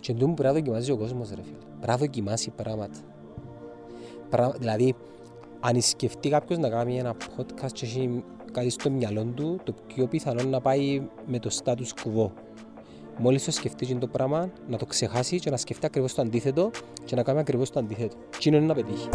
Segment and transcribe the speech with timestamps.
[0.00, 1.56] Και εντούν πρέπει να δοκιμάζει ο κόσμος ρε φίλε.
[1.56, 2.98] Πρέπει να δοκιμάσει πράγματα.
[4.30, 4.54] Πρα...
[4.58, 4.94] Δηλαδή,
[5.60, 10.06] αν σκεφτεί κάποιος να κάνει ένα podcast και έχει κάτι στο μυαλό του, το πιο
[10.06, 12.30] πιθανό να πάει με το status quo.
[13.18, 16.70] Μόλις το σκεφτεί το πράγμα, να το ξεχάσει και να σκεφτεί ακριβώς το αντίθετο
[17.04, 18.16] και να κάνει ακριβώς το αντίθετο.
[18.38, 19.08] Τι είναι να πετύχει.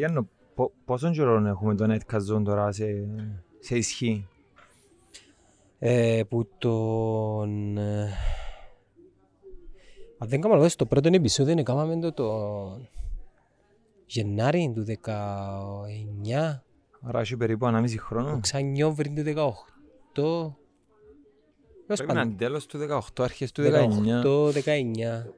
[0.00, 0.28] Γιάννο,
[0.84, 3.08] πόσο καιρό έχουμε το Netcast Zone τώρα σε,
[3.58, 4.28] σε ισχύ.
[5.78, 7.78] Ε, που τον...
[7.78, 8.12] Ε,
[10.18, 12.80] αν δεν κάνω λάθος, το πρώτο επεισόδιο είναι κάναμε το, το
[14.06, 15.08] Γενάρη του 19.
[17.02, 18.40] Άρα έχει περίπου ανάμιση χρόνο.
[18.40, 19.22] Ξανιόβριν του
[20.16, 20.52] 18.
[21.86, 23.66] Πρέπει να είναι τέλος του 18, αρχές του 19.
[23.66, 23.72] 18-19.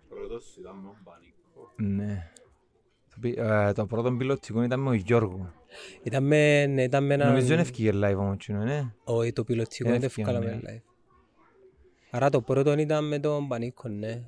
[0.08, 1.72] Πρώτος ήταν με τον Πανίκο.
[1.76, 2.32] Ναι.
[3.22, 5.52] Το πι- ε, Το πρώτο πιλωτικό ήταν με τον Γιώργο.
[6.02, 7.26] Ήταν με, ναι, ήταν με ένα...
[7.26, 8.92] Νομίζω είναι ευκήγε live όμως, τσινό, ναι.
[9.04, 10.76] Όχι, το πιλωτικό Είναι δεν το ευκαιρία, βγάλαμε ναι.
[10.76, 10.82] live.
[12.10, 14.22] Άρα το πρώτο ήταν με τον Πανίκο, ναι.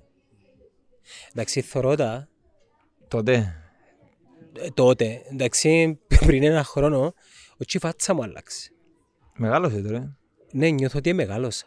[1.33, 2.29] Εντάξει, θωρώ τα,
[3.09, 3.55] Τότε.
[4.59, 7.15] ε, τότε, εντάξει, πριν ένα χρόνο,
[7.57, 8.71] όχι η φάτσα μου άλλαξε.
[9.37, 10.17] Μεγάλωσε τώρα.
[10.53, 11.67] Ναι, νιώθω ότι μεγάλωσα.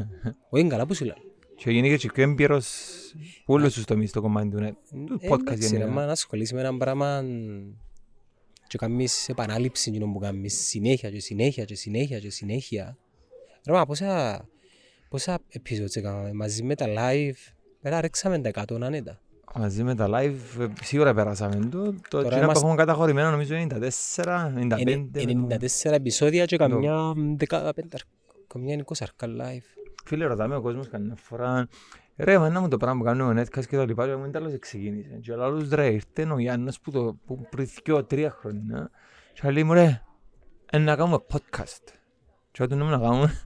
[0.50, 1.16] Όχι, είναι καλά που σου λέω.
[1.60, 2.68] Και γίνηκε και πιο έμπειρος
[3.44, 5.86] που όλους τους τομείς στο κομμάτι του, net- του Ε, podcast εντάξει, ρε, γενικά.
[5.90, 7.24] μα να ασχολείσαι με ένα πράγμα
[8.66, 12.96] και κάνεις επανάληψη εκείνο που κάνεις συνέχεια και συνέχεια και συνέχεια και συνέχεια.
[13.66, 14.44] Ρε, μα πόσα,
[15.08, 19.20] πόσα episodes έκαναμε μαζί με τα live, πέρα ρέξαμε τα 100 άνετα.
[19.54, 21.68] Μαζί με τα live ε, σίγουρα περάσαμε το.
[21.92, 25.20] Το Τώρα εκείνο που είμαστε- έχουμε καταχωρημένο νομίζω είναι 94, 95.
[25.20, 25.46] Είναι
[25.84, 27.12] 94 επεισόδια και καμιά
[27.48, 27.70] 15,
[28.46, 29.77] καμιά 20 live.
[30.04, 31.68] Φίλε, ρωτάμε ο κόσμος καμιά φορά
[32.16, 34.58] Ρε, μάνα μου το πράγμα που κάνουμε ο Netcast και τα λοιπά και μου τέλος
[34.58, 35.18] ξεκίνησε.
[35.22, 38.90] Και ο άλλος ρε, ήρθε ο Γιάννος που, το, που πριν δυο, τρία χρόνια
[39.32, 40.02] και λέει μου ρε,
[40.70, 41.92] «Ε, να κάνουμε podcast.
[42.50, 43.40] Και ό,τι νόμου να κάνουμε.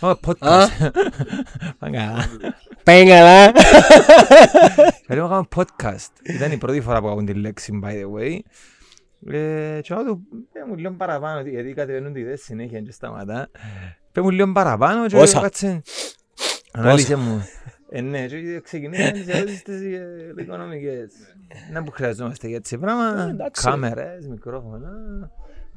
[0.00, 0.90] Κάνουμε podcast.
[1.78, 2.24] Πάμε καλά.
[2.82, 3.52] Πάει καλά.
[5.06, 6.10] Και λέω κάνουμε podcast.
[6.22, 8.38] Ήταν η πρώτη φορά που ακούν τη λέξη, by the way.
[9.26, 10.22] Ε, και εγώ του,
[10.52, 13.48] πέ μου λίγο παραπάνω, γιατί κατεβαίνουν ιδέες συνέχεια και σταματά.
[14.12, 15.82] Πέ μου λίγο παραπάνω και Πόσα; κάτσε.
[16.72, 17.42] Ανάλυσε μου.
[17.88, 21.12] Ε, ναι, και ξεκινήσαν τις ερωτήσεις τις ε, οικονομικές.
[21.72, 23.28] Να που χρειαζόμαστε για έτσι Ε, πράγμα.
[23.30, 23.70] εντάξει, ρε.
[23.70, 24.90] Κάμερες, μικρόφωνα.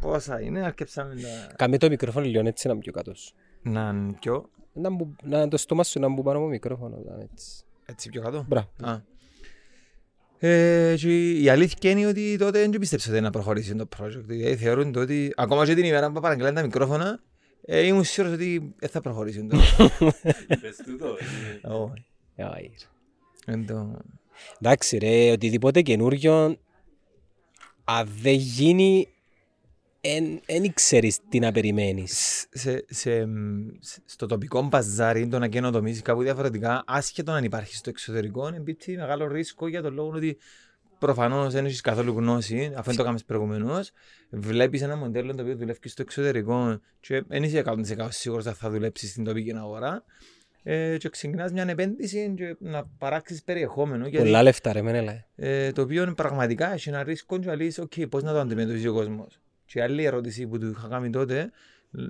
[0.02, 1.56] Πόσα είναι, αρκεψάμε τα...
[1.56, 3.34] Κάμε το μικρόφωνο λίγο έτσι να είναι πιο κάτω σου.
[3.62, 4.50] Να είναι πιο...
[4.74, 6.96] Να, μπου- να το στόμα σου να μπουν πάνω από μικρόφωνο.
[7.06, 7.64] να είναι έτσι.
[7.86, 8.46] Έτσι πιο κάτω.
[8.48, 8.68] Μπράβο.
[10.42, 10.48] Α.
[10.48, 14.24] Ε, και η αλήθεια είναι ότι τότε δεν πίστεψα ότι να προχωρήσει το project.
[14.26, 17.20] Δηλαδή θεωρούν το ότι ακόμα και την ημέρα που παραγγελάνε τα μικρόφωνα
[17.66, 19.58] ε, ήμουν σίγουρος ότι δεν θα προχωρήσει το.
[20.48, 21.08] Είπες τούτο.
[21.62, 22.06] ε, Όχι.
[22.38, 22.64] Άι,
[23.48, 23.54] ρε.
[23.54, 23.98] Εν το-
[24.62, 26.58] Εντάξει ρε, οτιδήποτε καινούριο,
[27.84, 29.08] αν δεν γίνει,
[30.46, 32.46] δεν ξέρεις τι να περιμένεις.
[32.52, 33.28] σε, σε,
[33.80, 38.96] σε- στο τοπικό μπαζάρι το να καινοτομήσεις κάπου διαφορετικά, άσχετο αν υπάρχει στο εξωτερικό, εμπίπτει
[38.96, 40.38] μεγάλο ρίσκο για τον λόγο ότι
[41.00, 43.92] προφανώς δεν έχεις καθόλου γνώση, αφού δεν το κάνεις προηγουμένως.
[44.30, 48.70] Βλέπεις ένα μοντέλο το οποίο δουλεύει στο εξωτερικό και δεν είσαι 100% σίγουρος ότι θα
[48.70, 50.04] δουλέψει στην τοπική αγορά.
[50.64, 54.08] Ε, και ξεκινάς μια επένδυση και να παράξεις περιεχόμενο.
[54.08, 55.26] γιατί- Πολλά λεφτά ρε, μεν έλα.
[55.36, 58.94] ε, το οποίο πραγματικά έχει ένα ρίσκο και λες, οκ, πώς να το αντιμετωπίσει ο
[58.94, 59.40] κόσμος.
[59.66, 61.52] Και η άλλη ερώτηση που του είχα κάνει τότε,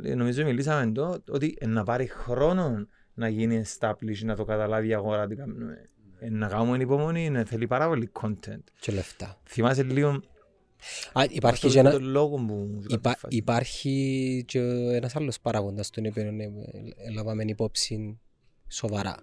[0.03, 4.87] ε, νομίζω μιλήσαμε το, ότι ε, να πάρει χρόνο να γίνει established, να το καταλάβει
[4.87, 5.89] η αγορά τι κάνουμε.
[6.19, 8.63] Ε, να κάνουμε υπομονή, ε, θέλει πάρα πολύ content.
[8.79, 9.41] Και λεφτά.
[9.43, 10.21] Θυμάσαι λίγο
[11.13, 12.83] Α, υπάρχει αυτό και ένα, το λόγο που...
[12.87, 14.59] υπά, υπάρχει και
[14.91, 16.51] ένας άλλος παράγοντας τον οποίο ε,
[17.07, 18.19] έλαβαμε υπόψη
[18.67, 19.15] σοβαρά.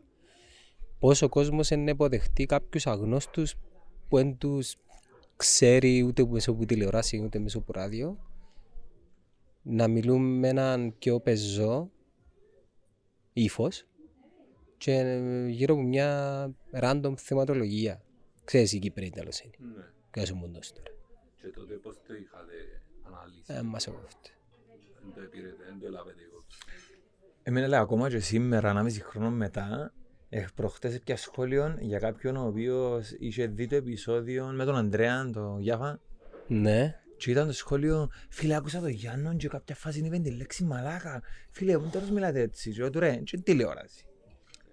[0.98, 3.54] Πώς ο κόσμος είναι υποδεχτεί κάποιους αγνώστους
[4.08, 4.74] που δεν τους
[5.42, 8.18] ξέρει ούτε μέσω από τηλεοράση ούτε μέσω από ράδιο
[9.62, 11.90] να μιλούν με έναν πιο πεζό
[13.32, 13.86] ύφος
[14.76, 18.02] και ε, γύρω από μια random θεματολογία.
[18.44, 19.54] Ξέρεις η Κύπρη τέλος είναι.
[19.58, 19.84] Ναι.
[20.10, 20.90] Κάτσε σου μοντός τώρα.
[21.40, 22.52] Και τότε πώς το είχατε
[23.02, 24.30] αναλύσει; Ε, μας έκοφτε.
[25.02, 26.58] Δεν το επήρετε, δεν το έλαβετε υπόψη.
[27.42, 29.92] Εμένα λέει ακόμα και σήμερα, ανάμιση χρόνο μετά,
[30.34, 35.30] ε, προχτές πια σχόλιο για κάποιον ο οποίος είχε δει το επεισόδιο με τον Ανδρέα,
[35.30, 36.00] τον Γιάφα,
[36.46, 36.96] Ναι.
[37.16, 41.22] Και ήταν το σχόλιο, φίλε, άκουσα το Γιάννον και κάποια φάση είπε τη λέξη μαλάκα.
[41.50, 42.70] Φίλε, μου τέλος μιλάτε έτσι.
[42.72, 44.04] Και εγώ του ρε, και τηλεόραση.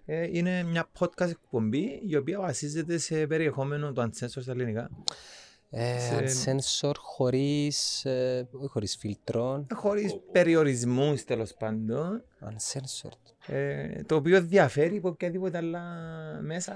[0.06, 4.90] Ε, είναι μια podcast εκπομπή η οποία βασίζεται σε περιεχόμενο του Uncensored στα ελληνικά.
[5.70, 6.52] Ε, Σε-
[6.82, 9.66] Unsensor χωρίς, ε, όχι χωρίς φίλτρο.
[9.72, 12.24] Ε, Χωρίς περιορισμούς τέλος πάντων.
[12.42, 13.34] Uncensored.
[13.52, 15.82] Ε, το οποίο διαφέρει από οποιαδήποτε άλλα
[16.42, 16.76] μέσα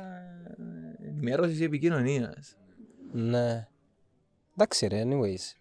[1.06, 2.58] ενημέρωσης ή επικοινωνίας.
[3.12, 3.68] Ναι.
[4.54, 5.56] Εντάξει ρε, anyways.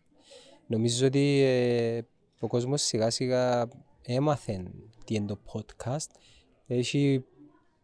[0.67, 2.03] Νομίζω ότι ε,
[2.41, 3.69] ο κόσμος σιγά σιγά
[4.03, 4.63] έμαθε
[5.05, 6.11] τι είναι το podcast.
[6.67, 7.25] Έχει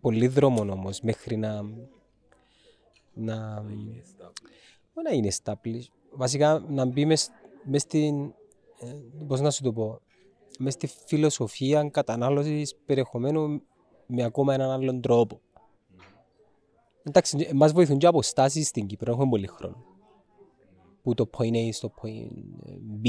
[0.00, 1.62] πολύ δρόμο όμως μέχρι να,
[3.14, 3.62] να,
[5.04, 5.88] να είναι established.
[6.10, 7.30] Βασικά να μπει μες,
[7.64, 8.24] μες στην,
[8.80, 10.00] ε, πώς να σου το πω,
[10.58, 13.62] μες στη φιλοσοφία κατανάλωσης περιεχομένου
[14.06, 15.40] με ακόμα έναν άλλον τρόπο.
[17.02, 19.84] Εντάξει, μας βοηθούν και αποστάσεις στην Κύπρο, έχουμε πολύ χρόνο.
[21.02, 22.30] Που το point A στο point
[23.04, 23.08] B,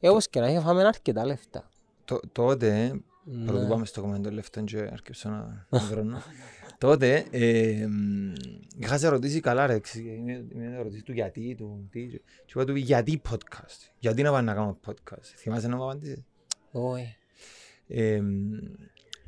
[0.00, 1.68] ε, όπως και να έχει φάμε αρκετά λεφτά.
[2.04, 3.44] Το- Τότε, Ναι.
[3.46, 6.18] πρωτού πάμε στο κομμάτι των λεφτών και αρκεψω να να βρώνω.
[6.78, 8.32] Τότε, ε, μ,
[8.78, 12.52] είχα σε ρωτήσει καλά ρε, εξ- είναι είναι ερωτήσεις του γιατί, του τι, και και
[12.54, 15.24] είπα του γιατί podcast, γιατί να πάμε να κάνουμε podcast.
[15.36, 16.24] Θυμάσαι να μου απαντήσεις;
[16.70, 17.16] Όχι.
[17.88, 18.52] Ε, μ,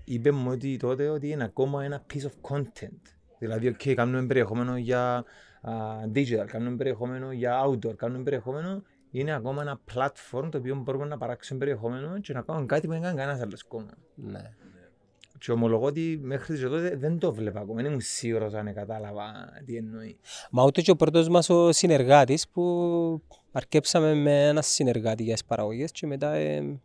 [0.05, 3.01] είπε μου ότι τότε ότι είναι ακόμα ένα piece of content.
[3.39, 5.25] Δηλαδή, ok, κάνουμε περιεχόμενο για
[5.61, 5.73] α,
[6.15, 11.19] digital, κάνουμε περιεχόμενο για outdoor, κάνουμε περιεχόμενο, είναι ακόμα ένα platform το οποίο μπορούμε να
[11.19, 13.91] παράξουμε περιεχόμενο και να κάνουμε κάτι που δεν κάνει κανένας άλλος ακόμα.
[14.15, 14.55] Ναι.
[15.47, 19.33] Και ομολογώ ότι μέχρι και τότε δεν το βλέπα ακόμα, δεν ήμουν σίγουρος αν κατάλαβα
[19.65, 20.19] τι εννοεί.
[20.51, 23.23] Μα ούτε και ο πρώτος μας ο συνεργάτης που
[23.53, 26.81] αρκέψαμε με ένα συνεργάτη για τις παραγωγές και μετά ε,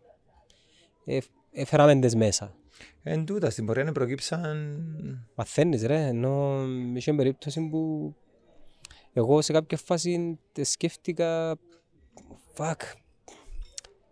[1.05, 1.17] ε,
[1.51, 2.55] έφεραμε τις μέσα.
[3.03, 4.77] Εν τούτα, στην πορεία προκύψαν...
[5.35, 6.65] Μαθαίνεις ρε, ενώ
[6.95, 8.15] είχε περίπτωση που
[9.13, 11.57] εγώ σε κάποια φάση τε σκέφτηκα
[12.57, 12.81] fuck,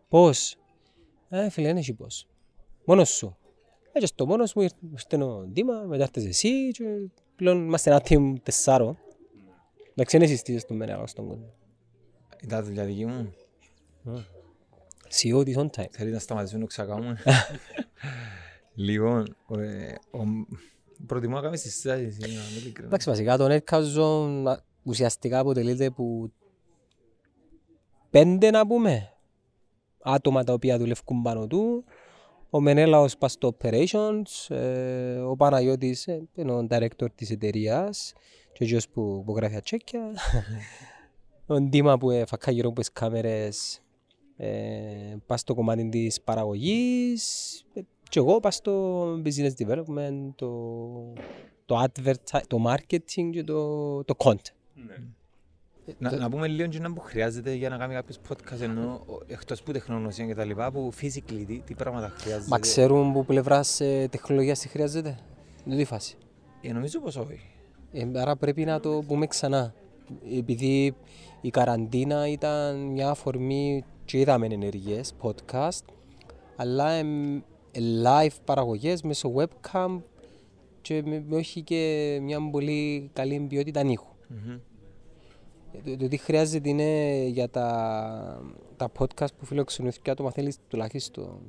[0.08, 0.56] πώς,
[1.30, 2.28] ε φίλε δεν έχει πώς,
[2.86, 3.39] μόνος σου.
[4.00, 6.84] Ε, και στο μόνος μου ήρθε ήρθε ο Δήμα, μετά ήρθες εσύ και
[7.36, 8.98] πλέον είμαστε ένα team τεσσάρων.
[9.92, 11.54] Εντάξει είναι συστήσεις του μένα στον κόσμο.
[12.44, 13.34] Ήταν δουλειά δική μου.
[15.10, 15.86] CEO της on time.
[15.92, 17.18] Θέλεις να σταματήσουμε να ξακάμουμε.
[18.76, 20.48] λοιπόν, ε, ο-
[21.06, 22.18] προτιμώ να κάνεις τις συστάσεις.
[22.18, 22.86] είναι να είμαι ειλικρινός.
[22.86, 26.32] Εντάξει, βασικά το Netcast Zone α, ουσιαστικά αποτελείται από
[28.10, 29.14] πέντε να πούμε
[30.04, 31.84] άτομα τα οποία δουλεύουν πάνω του.
[32.50, 38.14] Ο Μενέλαος πας στο Operations, ε, ο Παναγιώτης ε, είναι ο director της εταιρείας
[38.54, 40.14] και ο γιος που, που γράφει τα τσέκια.
[41.48, 43.82] ο Ντίμα που ε, φακά γύρω από τις κάμερες
[44.38, 51.14] ε, πας στο κομμάτι της παραγωγής ε, και εγώ πας στο business development, το,
[51.66, 54.54] το advertising, το marketing και το, το content.
[55.98, 59.24] Να, να πούμε λίγο και να που χρειάζεται για να κάνει κάποιος podcast ενώ ο-
[59.28, 62.46] εκτός που τεχνογνωσία και τα λοιπά που physically τι, τι πράγματα χρειάζεται.
[62.50, 65.18] Μα ξέρουν που πλευράς ε, τεχνολογίας τι χρειάζεται;
[65.66, 66.16] Δεν τη φάση.
[66.62, 67.42] Ε, νομίζω πως όχι.
[67.92, 69.74] Ε, άρα πρέπει να το πούμε ξανά.
[70.38, 70.96] Επειδή
[71.42, 75.84] η καραντίνα ήταν μια αφορμή και είδαμε ενεργές, podcast,
[76.56, 77.42] αλλά εμ, ε,
[78.04, 80.02] live παραγωγές μέσω webcam
[80.82, 84.08] και με, με όχι και μια πολύ καλή ποιότητα ήχου.
[84.28, 84.58] Μμμ.
[85.72, 88.42] Ε, Το, το τι χρειάζεται είναι για τα,
[88.78, 91.40] τα podcast που φιλοξενούν και άτομα θέλεις τουλάχιστον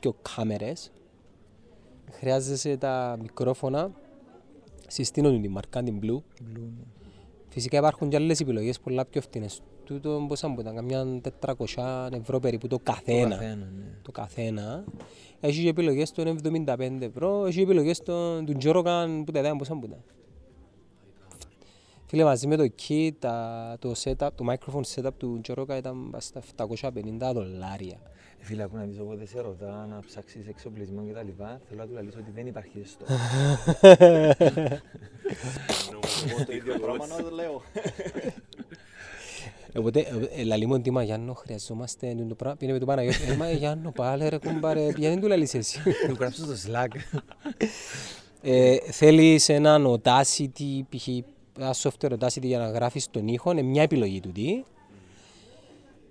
[0.00, 0.92] δύο κάμερες.
[2.10, 3.90] Χρειάζεσαι τα μικρόφωνα,
[4.86, 6.20] συστήνουν τη μαρκά την Blue.
[7.48, 9.62] Φυσικά υπάρχουν και άλλες επιλογές πολλά πιο φτηνές.
[9.84, 11.20] Τούτο πόσα μου ήταν, καμιά
[11.76, 13.28] 400 ευρώ περίπου το Το καθένα.
[13.28, 13.98] καθένα, ναι.
[14.02, 14.84] Το καθένα.
[15.40, 19.74] Έχεις και επιλογές των 75 ευρώ, έχεις επιλογές των, του Τζόροκαν που τα ιδέα πόσα
[19.74, 20.02] μου ήταν.
[22.14, 26.24] Φίλε, μαζί με το kit, τα, το, setup, το microphone setup του Τζόροκα ήταν πας
[26.24, 26.90] στα 750
[27.34, 27.96] δολάρια.
[28.40, 31.80] Ε, Φίλε, ακού να δεις, όποτε σε ρωτά να ψάξεις εξοπλισμό και τα λοιπά, θέλω
[31.80, 33.04] να του λαλείς ότι δεν υπάρχει στο.
[36.28, 37.62] Εγώ το ίδιο πράγμα να το λέω.
[39.78, 42.56] Οπότε, ε, ε, λαλεί μου τίμα Γιάννο, χρειαζόμαστε το πράγμα.
[42.56, 46.16] Πήγαινε με τον Παναγιώτη, ε, μα Γιάννο, πάλε ρε κουμπάρε, πιάνε του λαλείς εσύ; Του
[46.18, 47.20] γράψω στο Slack.
[48.46, 51.08] Ε, θέλεις έναν Audacity, π.χ.
[51.58, 54.64] ένα software Audacity για να γράφεις τον ήχο, είναι μια επιλογή του τι.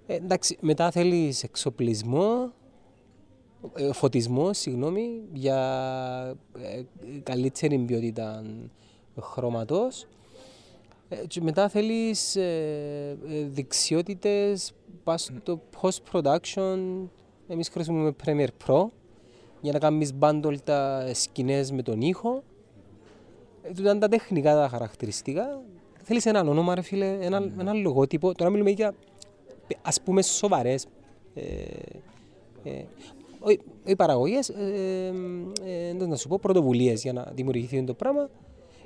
[0.07, 2.51] Ε, εντάξει, μετά θέλεις εξοπλισμό,
[3.73, 5.57] ε, φωτισμό, συγγνώμη, για
[6.57, 6.81] ε,
[7.23, 8.43] καλύτερη ποιότητα
[9.19, 10.07] χρώματος.
[11.09, 14.73] Ε, και μετά θέλεις ε, ε, δεξιότητες
[15.03, 17.07] πας στο post-production.
[17.47, 18.85] Εμείς χρησιμοποιούμε Premiere Pro
[19.61, 22.43] για να κάνεις bundle τα σκηνές με τον ήχο.
[23.63, 25.61] Ε, τούτα είναι τα τεχνικά τα χαρακτηριστικά.
[26.03, 28.33] Θέλεις έναν όνομα ρε φίλε, ένα, ένα λογότυπο.
[28.33, 28.93] Τώρα μιλούμε για
[29.67, 30.87] ε, ας πούμε σοβαρές
[31.33, 31.41] ε,
[32.63, 32.83] ε,
[33.39, 35.11] όχι, όχι παραγωγές, ε,
[35.63, 38.29] ε, ε, να σου πω πρωτοβουλίες για να δημιουργηθεί το πράγμα.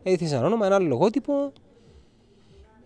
[0.03, 1.51] Έδειξες ένα όνομα, ένα λογότυπο.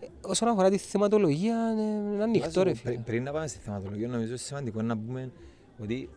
[0.00, 1.82] Ε, όσον αφορά τη θεματολογία, ε,
[2.14, 3.02] είναι ανοιχτό ρε Πριν- φίλε.
[3.04, 5.30] Πριν να πάμε στη θεματολογία, νομίζω σημαντικό να πούμε
[5.82, 6.08] ότι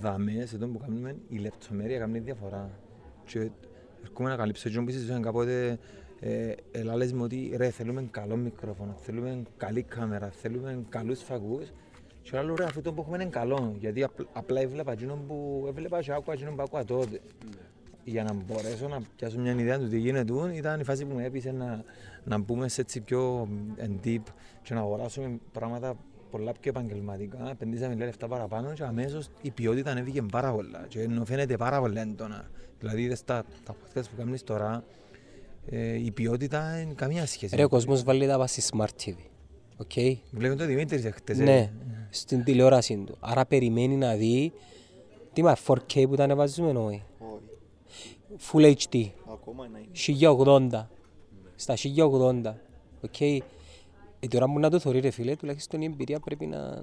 [0.00, 2.70] δαμές σε αυτό που κάνουμε η λεπτομέρεια κάνει διαφορά.
[3.26, 3.50] Και
[4.04, 5.78] έρχομαι να καλύψω και που συζητούσαν κάποτε
[6.20, 11.72] Ε, Ελά λες μου ότι ρε θέλουμε καλό μικρόφωνο, θέλουμε καλή κάμερα, θέλουμε καλούς φαγούς
[12.22, 16.00] και άλλο ρε αυτό που έχουμε είναι καλό γιατί απ- απλά έβλεπα εκείνο που έβλεπα
[16.02, 17.20] και άκουα εκείνο που άκουα τότε.
[18.04, 21.24] Για να μπορέσω να πιάσω μια ιδέα του τι γίνεται ήταν η φάση που με
[21.24, 21.84] έπεισε να,
[22.24, 24.22] να μπούμε σε έτσι πιο εν deep
[24.62, 25.96] και να αγοράσουμε πράγματα
[26.30, 31.00] πολλά πιο επαγγελματικά, επενδύσαμε λίγα λεφτά παραπάνω και αμέσως η ποιότητα ανέβηκε πάρα πολλά και
[31.00, 32.50] ενώ φαίνεται πάρα πολύ έντονα.
[32.78, 34.84] Δηλαδή είδες τα, τα podcast που κάνεις τώρα,
[35.66, 37.56] ε, η ποιότητα είναι καμία σχέση.
[37.56, 39.14] Ρε, ο κόσμος βάλλει τα πας σε Smart TV.
[39.76, 39.90] Οκ;
[40.30, 41.38] Βλέπω το Δημήτρης εχθές.
[41.38, 41.42] ε.
[41.42, 41.70] Ναι,
[42.10, 43.16] στην τηλεόραση του.
[43.20, 44.52] Άρα περιμένει να δει
[45.32, 47.40] τι μα 4K που τα ανεβάζουμε όχι; Όχι.
[48.52, 49.06] Full HD.
[49.32, 49.80] Ακόμα είναι.
[50.72, 50.86] 1080.
[51.56, 52.54] Στα 1080.
[53.00, 53.42] Οκ;
[54.20, 56.82] Ε, τώρα που να το θωρεί ρε φίλε, τουλάχιστον η εμπειρία πρέπει να...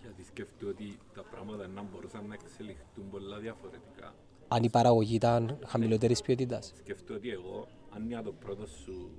[0.00, 4.14] Γιατί σκέφτομαι ότι τα πράγματα να μπορούσαν να εξελιχθούν πολλά διαφορετικά.
[4.48, 6.72] Αν η παραγωγή ήταν χαμηλότερης ποιότητας.
[6.76, 9.10] Σκέφτομαι ότι εγώ, αν είναι το πρώτο σου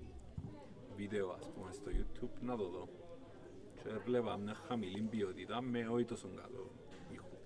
[0.96, 2.88] βίντεο, ας πούμε, στο YouTube, να το δω.
[3.75, 6.72] Και έβλεπα μια χαμηλή ποιότητα με όχι τόσο καλό
[7.13, 7.38] ήχο.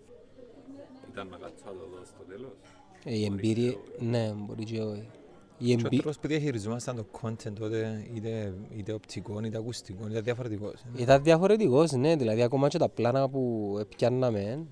[1.12, 2.58] Ήταν να κάτσω να το δω στο τέλος.
[3.04, 3.74] Ε, Η εμπειρία...
[4.00, 5.10] Ναι, μπορεί και όχι.
[5.58, 5.90] Η Και ο εμπειρία...
[6.00, 10.74] τρόπος που διαχειριζόμασταν το content τότε, είτε, είτε οπτικό, είτε ακουστικό, ήταν διαφορετικός.
[10.74, 11.02] ε.
[11.02, 14.66] Ήταν διαφορετικός, ναι, δηλαδή ακόμα και τα πλάνα που πιάνναμε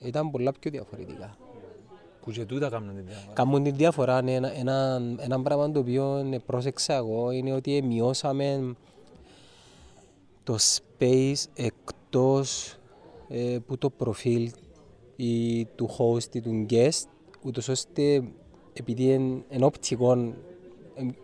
[0.00, 1.36] ήταν πολλά πιο διαφορετικά.
[2.20, 3.32] Που και τούτα κάνουν την διαφορά.
[3.32, 7.82] Κάνουν τη διαφορά, ναι, ένα, ένα, ένα πράγμα το οποίο ε, πρόσεξα εγώ είναι ότι
[7.82, 8.74] μειώσαμε
[10.42, 12.78] το space εκτός
[13.28, 14.50] ε, που το προφίλ
[15.16, 17.08] ή του host ή του guest
[17.42, 18.22] ούτως ώστε
[18.80, 20.12] επειδή είναι εν οπτικό
[20.94, 21.14] εν-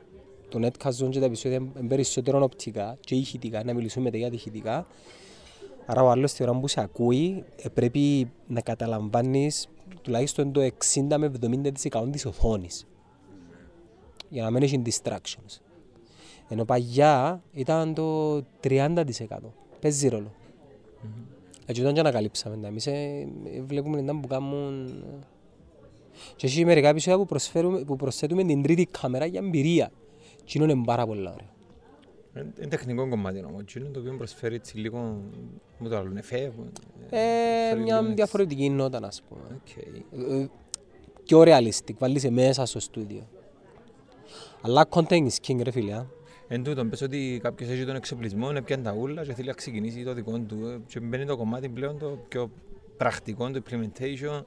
[0.49, 4.35] το netcast και τα επεισόδια είναι περισσότερο οπτικά και ηχητικά, να μιλήσουμε μετά για τα
[4.35, 4.87] ηχητικά
[5.87, 9.69] Άρα ο άλλος τη ώρα που σε ακούει ε, πρέπει να καταλαμβάνεις
[10.03, 11.33] τουλάχιστον το 60 με
[11.91, 12.87] 70% της οθόνης
[14.29, 15.61] για να μην έχει distractions.
[16.49, 19.05] Ενώ παγιά ήταν το 30%.
[19.81, 20.33] Παίζει ρόλο.
[21.67, 22.93] Έτσι όταν και ανακαλύψαμε τα εμείς ε,
[23.45, 25.05] ε, βλέπουμε να που κάνουν...
[26.17, 26.33] ε.
[26.37, 29.91] Και έχει μερικά επεισόδια που, προσφέρουμε, που προσθέτουμε την τρίτη κάμερα για εμπειρία.
[30.45, 31.55] Και είναι πάρα πολλά ωραία.
[32.37, 34.99] Είναι είναι τεχνικό κομμάτι όμως, και είναι το οποίο προσφέρει έτσι λίγο,
[35.79, 36.53] μου το άλλον, εφέ.
[37.11, 39.41] Ε, μια διαφορετική νότα, να πούμε.
[39.55, 39.77] Οκ.
[40.31, 40.49] Ε,
[41.25, 43.29] πιο realistic, βάλεις μέσα στο στούντιο.
[44.61, 45.93] Αλλά content is king ρε φίλε.
[45.95, 46.07] α.
[46.49, 50.05] Εν τούτον, πες ότι κάποιος έχει τον εξοπλισμό, έπιασε τα ούλα και θέλει να ξεκινήσει
[50.05, 52.51] το δικό του ε, και μπαίνει το κομμάτι πλέον το πιο
[52.97, 54.45] πρακτικό, το implementation, το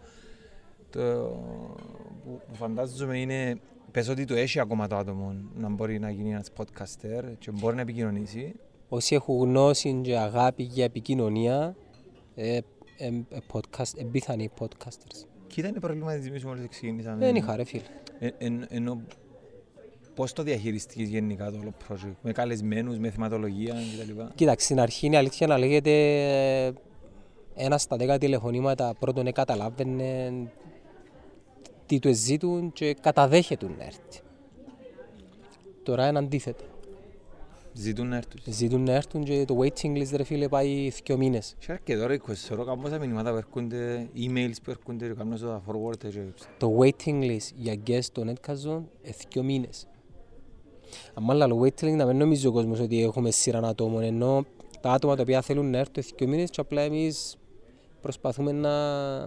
[2.23, 3.59] που που φαντάζομαι είναι,
[3.91, 7.75] πες ότι το έχει ακόμα το άτομο να μπορεί να γίνει ένας podcaster και μπορεί
[7.75, 8.55] να επικοινωνήσει.
[8.89, 11.75] Όσοι έχουν γνώση και αγάπη για επικοινωνία,
[12.35, 12.61] ε, ε,
[13.29, 15.25] ε, podcast, ε, πιθανοί podcasters.
[15.47, 17.17] Κοίτα είναι προβληματισμοί μόλις ξεκινήσαμε.
[17.25, 17.83] Δεν είχα ρε φίλε.
[18.19, 19.01] Ε, εν- ενώ
[20.15, 24.21] πώς το διαχειριστείς γενικά το όλο project, με καλεσμένους, με θεματολογία κτλ.
[24.35, 25.91] Κοίταξε, στην αρχή είναι αλήθεια να λέγεται
[26.65, 26.71] ε,
[27.55, 30.31] ένα στα δέκα τηλεφωνήματα πρώτον ε, καταλάβαινε
[31.89, 34.21] τι του ζήτουν και καταδέχεται να έρθει.
[35.83, 36.63] Τώρα είναι αντίθετο.
[37.73, 38.39] Ζητούν να έρθουν.
[38.45, 41.55] Ζητούν να έρθουν και το waiting list ρε φίλε πάει δύο μήνες.
[41.59, 45.61] Και αρκετό ρε, 20 ώρα καμπόσα μηνύματα που έρχονται, emails που έρχονται και κάνουν στο
[45.67, 46.09] forward και
[46.57, 49.87] Το waiting list για guest στο Netcast Zone είναι δύο μήνες.
[51.13, 54.45] Αν άλλο waiting list να μην νομίζει ο κόσμος ότι έχουμε σειρά ατόμων ενώ
[54.81, 57.37] τα άτομα τα οποία θέλουν να έρθουν δύο μήνες και απλά εμείς
[58.01, 59.19] προσπαθούμε να,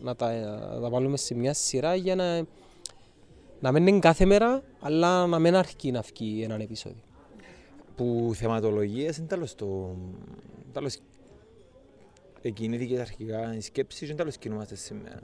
[0.00, 0.32] να, τα,
[0.74, 2.44] να τα βάλουμε σε μια σειρά για να,
[3.60, 7.02] να μην είναι κάθε μέρα αλλά να μην αρκεί να βγει έναν επεισόδιο.
[7.96, 9.96] που θεματολογίες είναι τέλος το...
[10.72, 10.98] τέλος
[12.42, 15.20] εκκινήθηκες αρχικά η σκέψη και τέλος κινούμαστε σήμερα.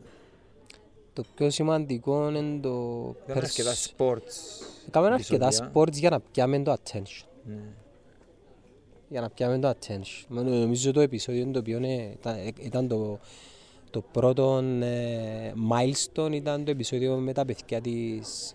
[1.13, 3.15] Το πιο σημαντικό είναι το...
[3.25, 4.35] Ήταν αρκετά sports.
[4.91, 5.73] Κάμε αρκετά επεισόδια.
[5.75, 7.27] sports για να πιάμε το attention.
[7.45, 7.63] Ναι.
[9.09, 10.25] Για να πιάμε το attention.
[10.29, 13.19] Μα Νομίζω το επεισόδιο το οποίο είναι- ήταν, ήταν το,
[13.91, 18.55] το πρώτο ε, milestone ήταν το επεισόδιο με τα παιδιά της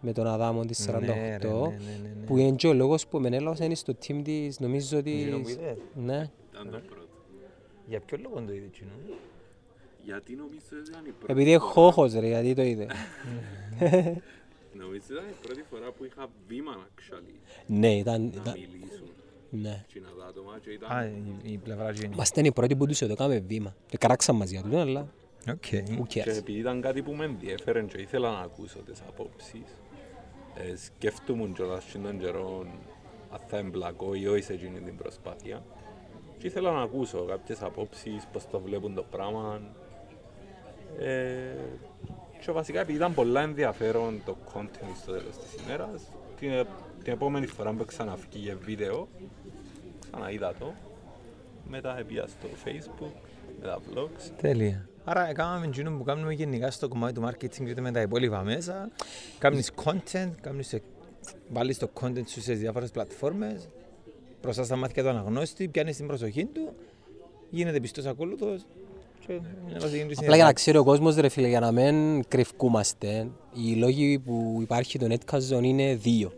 [0.00, 2.24] με τον Αδάμο της 48 Ναι, ρε, ναι, ναι, ναι, ναι.
[2.26, 5.42] που είναι και ο λόγος που με έλαβε είναι στο team της νομίζω Εκείνο που
[5.42, 5.76] ότι είδες.
[5.94, 7.08] ναι, Ήταν το πρώτο.
[7.88, 8.90] Για ποιο λόγο το είδες εκείνο.
[10.04, 12.86] Γιατί νομίζω ότι ήταν η πρώτη επειδή είναι φορά- χώχος ρε γιατί το είδες
[14.72, 17.34] Νομίζω ήταν η πρώτη φορά που είχα βήμα actually
[17.66, 19.09] ναι ήταν, να ήταν μιλήσουν.
[19.50, 21.38] Ναι Εκείνα τα άτομα και Α, ήταν...
[21.42, 22.14] η, η πλευρά εκείνη.
[22.16, 25.08] Μας ήταν οι πρώτοι που τους έδωκαμε βήμα και καράξαν μαζί για τούτο αλλά
[25.50, 25.64] Οκ.
[25.72, 29.76] who Και cares επειδή ήταν κάτι που με ενδιέφερε και ήθελα να ακούσω τις απόψεις,
[30.54, 32.66] ε, σκέφτομαι κιόλας στην τον καιρό
[33.32, 35.62] αν θα εμπλακώ ή όχι σε εκείνη την προσπάθεια.
[36.38, 39.60] Και ήθελα να ακούσω κάποιες απόψεις, πώς το βλέπουν το πράγμα.
[40.98, 41.54] Ε,
[42.40, 46.02] Και βασικά επειδή ήταν πολλά ενδιαφέρον το content στο τέλος της ημέρας,
[46.38, 46.50] την,
[47.04, 49.08] την επόμενη φορά που ξαναφύγει για βίντεο,
[50.10, 50.72] ξαναείδα το.
[51.68, 53.12] Μετά πήγα στο facebook,
[53.60, 54.30] με τα vlogs.
[54.40, 54.88] Τέλεια.
[55.04, 58.90] Άρα έκαναμε εκείνο που κάνουμε γενικά στο κομμάτι του marketing και με τα υπόλοιπα μέσα.
[59.38, 60.76] Κάνεις content, κάνεις,
[61.48, 63.68] βάλεις το content σου σε διάφορες πλατφόρμες,
[64.42, 66.72] μπροστά στα μάτια του αναγνώστη, πιάνεις την προσοχή του,
[67.50, 68.66] γίνεται πιστός ακόλουθος
[69.26, 69.40] και
[69.72, 73.74] να συγκεντρήσεις Απλά για να ξέρει ο κόσμος ρε φίλε, για να μην κρυφκούμαστε, οι
[73.74, 76.32] λόγοι που υπάρχει το Netcast είναι δύο.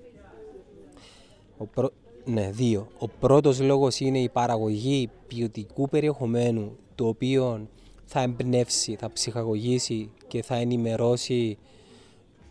[1.56, 1.90] Ο πρω...
[2.24, 2.88] Ναι, δύο.
[2.98, 7.68] Ο πρώτος λόγος είναι η παραγωγή ποιοτικού περιεχομένου το οποίο
[8.04, 11.58] θα εμπνεύσει, θα ψυχαγωγήσει και θα ενημερώσει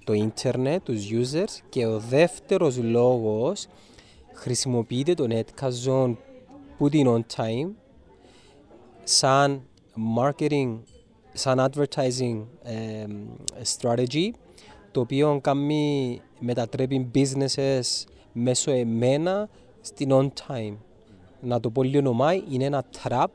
[0.04, 3.68] το ίντερνετ, τους users και ο δεύτερος λόγος
[4.34, 6.16] χρησιμοποιείται το Netcast Zone
[6.78, 7.70] που την on time
[9.04, 9.62] σαν
[10.18, 10.80] marketing,
[11.34, 13.12] σαν advertising εμ,
[13.78, 14.30] strategy
[14.92, 19.50] το οποίο κάνει, μετατρέπει businesses μέσω εμένα
[19.82, 20.76] στην on time.
[21.42, 23.26] Να το πω λίγο νομάει, είναι ένα trap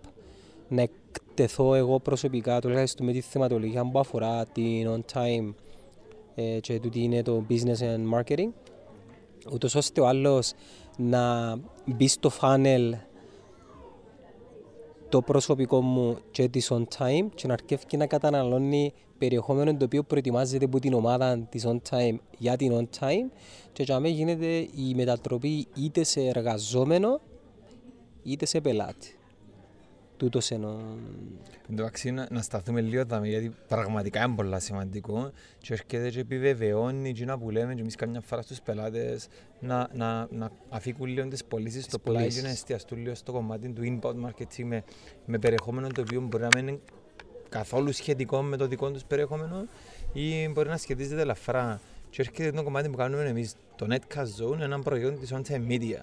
[0.69, 5.55] να εκτεθώ εγώ προσωπικά τουλάχιστον με τη θεματολογία που αφορά την on time
[6.35, 8.49] ε, και το τι είναι το business and marketing
[9.53, 10.53] ούτως ώστε ο άλλος
[10.97, 12.93] να μπει στο funnel
[15.09, 20.03] το προσωπικό μου και της on time και να αρκεύει να καταναλώνει περιεχόμενο το οποίο
[20.03, 23.31] προετοιμάζεται από την ομάδα της on time για την on time
[23.73, 27.21] και για μένα γίνεται η μετατροπή είτε σε εργαζόμενο
[28.23, 29.15] είτε σε πελάτη.
[30.16, 30.70] Τούτος εννοώ.
[31.68, 36.11] Εν τω μεταξύ, να, να σταθούμε λίγο εδώ, γιατί πραγματικά είναι πολύ σημαντικό και έρχεται
[36.11, 39.28] και επιβεβαιώνει εκείνα που λέμε και εμείς καμιά φορά στους πελάτες
[39.61, 42.40] να, να, να αφήκουν λίγο τις πωλήσεις στο πλάι πωλήσεις.
[42.40, 44.85] και να εστιαστούν λίγο στο κομμάτι του inbound marketing με,
[45.26, 46.78] με περιεχόμενο το οποίο μπορεί να μην είναι
[47.49, 49.66] καθόλου σχετικό με το δικό τους περιεχόμενο
[50.12, 51.80] ή μπορεί να σχετίζεται ελαφρά.
[52.11, 56.00] Και έρχεται το κομμάτι που κάνουμε εμείς, το Netcast Zone, ένα προϊόν της on-time media,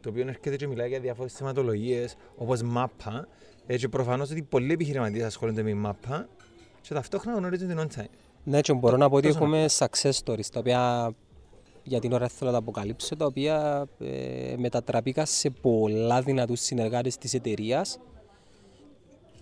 [0.00, 3.28] το οποίο έρχεται και μιλάει για διάφορες θεματολογίες όπως μάπα,
[3.66, 6.28] έτσι προφανώς ότι πολλοί επιχειρηματίες ασχολούνται με μάπα
[6.80, 8.08] και ταυτόχρονα γνωρίζουν την on-time.
[8.44, 11.12] Ναι, και μπορώ να πω ότι Τόσο έχουμε success stories, τα οποία
[11.82, 17.16] για την ώρα θέλω να τα αποκαλύψω, τα οποία ε, μετατραπήκαν σε πολλά δυνατούς συνεργάτες
[17.16, 17.98] της εταιρείας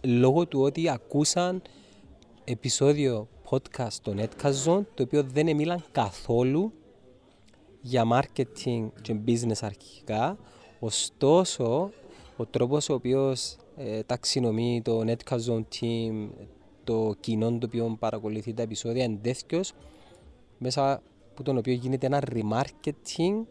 [0.02, 1.62] λόγω του ότι ακούσαν
[2.44, 6.72] επεισόδιο podcast στο Netcast Zone, το οποίο δεν μίλαν καθόλου
[7.80, 10.38] για marketing και business αρχικά,
[10.80, 11.90] ωστόσο
[12.36, 16.28] ο τρόπος ο οποίος ε, ταξινομεί το Netcast Zone team,
[16.84, 19.72] το κοινό το οποίο παρακολουθεί τα επεισόδια είναι τέτοιος,
[20.58, 23.44] μέσα από τον οποίο γίνεται ένα remarketing,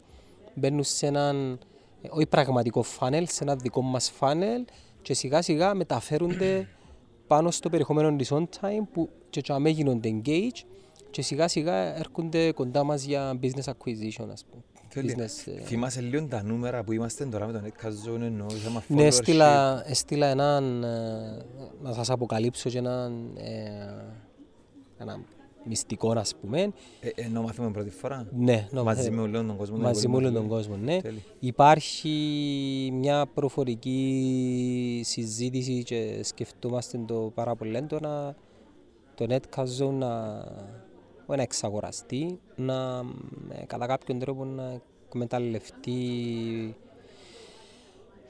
[0.53, 1.59] μπαίνουν σε έναν,
[2.01, 4.65] ε, όχι πραγματικό funnel, σε ένα δικό μας funnel
[5.01, 6.67] και σιγά σιγά μεταφέρονται
[7.27, 10.65] πάνω στο περιεχόμενο της on time που και τσάμε γίνονται engage
[11.09, 14.63] και σιγά σιγά έρχονται κοντά μας για business acquisition ας πούμε.
[14.93, 15.15] Τέλεια.
[15.17, 18.83] Business, ε, Θυμάσαι λίγο τα νούμερα που είμαστε τώρα με το Netcast Zone εννοώ θέμα
[18.87, 19.05] Ναι, followership.
[19.05, 21.41] έστειλα, έστειλα έναν, ε,
[21.81, 24.03] να σας αποκαλύψω και έναν, ε,
[24.97, 25.19] ένα
[25.65, 26.61] μυστικό ας πούμε.
[26.61, 29.75] Ε, ενώ μάθαμε πρώτη φορά; Ναι, νο- Μαζί ε, με όλον τον κόσμο.
[29.75, 30.69] τον μαζί με όλον τον υπόλοιπο.
[30.69, 31.01] κόσμο, ναι.
[31.01, 31.21] Τέλεια.
[31.39, 32.09] Υπάρχει
[32.93, 38.35] μια προφορική συζήτηση και σκεφτόμαστε το πάρα πολύ έντονα
[39.15, 40.90] το Netcast Zone να, όχι
[41.27, 43.03] να εξαγοραστεί, να
[43.49, 45.95] ε, κατά κάποιον τρόπο να εκμεταλλευτεί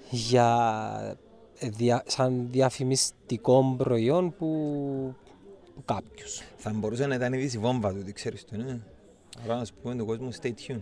[0.09, 1.17] για,
[1.59, 4.47] ε, δια, σαν διαφημιστικό προϊόν που,
[5.75, 6.41] που κάποιους.
[6.57, 8.79] Θα μπορούσε να ήταν ήδη η βόμβα του, τι ξέρεις το, ναι.
[9.43, 10.81] Άρα να σου πούμε τον κόσμο stay tuned.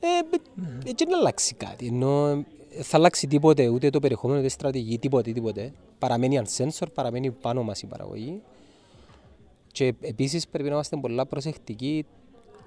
[0.00, 1.86] Ε, μπ- έτσι δεν αλλάξει κάτι.
[1.86, 5.72] Ενώ ε, θα αλλάξει τίποτε, ούτε το περιεχόμενο, ούτε η στρατηγική, τίποτε, τίποτε.
[5.98, 8.42] Παραμένει unsensor, παραμένει πάνω μας η παραγωγή.
[9.72, 12.06] Και επίσης πρέπει να είμαστε πολλά προσεκτικοί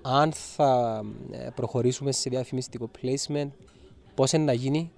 [0.02, 3.50] αν θα ε, προχωρήσουμε σε διαφημιστικό placement,
[4.16, 4.92] πώς είναι να γίνει,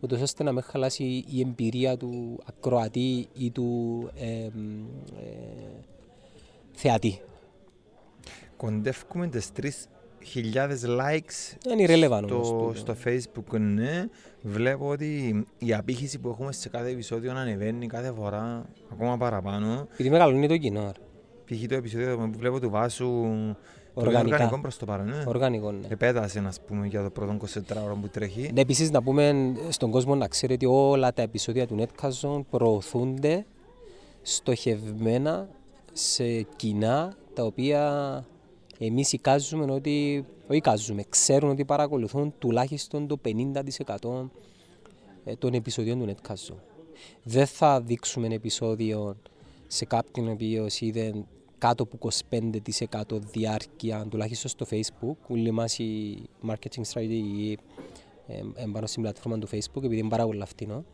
[0.00, 4.84] ούτως ώστε να μην χαλάσει η εμπειρία του ακροατή ή του ε, μ,
[5.18, 5.84] ε,
[6.72, 7.20] θεατή.
[8.56, 12.46] Κοντεύουμε τις 3.000 likes Είναι irrelevant όμως.
[12.46, 12.72] στο, τούτο.
[12.74, 14.04] στο facebook, ναι.
[14.42, 19.88] Βλέπω ότι η απήχηση που έχουμε σε κάθε επεισόδιο ανεβαίνει κάθε φορά ακόμα παραπάνω.
[19.92, 20.92] Επειδή μεγαλώνει το κοινό.
[21.48, 21.54] Ρε.
[21.56, 21.66] Π.χ.
[21.66, 24.34] το επεισόδιο που βλέπω του Βάσου το είναι Οργανικά.
[24.34, 25.24] οργανικό προς το παρόν, ναι.
[25.26, 25.86] Οργανικό, ναι.
[25.88, 28.50] Επέτασε, ας πούμε, για το πρώτο 24 ώρα που τρέχει.
[28.54, 32.40] Ναι, επίσης να πούμε στον κόσμο να ξέρει ότι όλα τα επεισόδια του Netcast Zone
[32.50, 33.46] προωθούνται
[34.22, 35.48] στοχευμένα
[35.92, 38.24] σε κοινά τα οποία
[38.78, 44.28] εμείς εικάζουμε ότι, όχι εικάζουμε, ξέρουν ότι παρακολουθούν τουλάχιστον το 50%
[45.24, 46.58] ε, των επεισοδίων του Netcast Zone.
[47.22, 49.16] Δεν θα δείξουμε επεισόδιο
[49.66, 51.12] σε κάποιον ο οποίος είδε
[51.66, 52.08] κάτω από
[53.10, 55.16] 25% διάρκεια, τουλάχιστον στο Facebook.
[55.28, 57.54] Όλοι μας η marketing strategy
[58.26, 60.84] ε, ε, πάνω στην πλατφόρμα του Facebook, επειδή είναι πάρα πολύ φτηνό.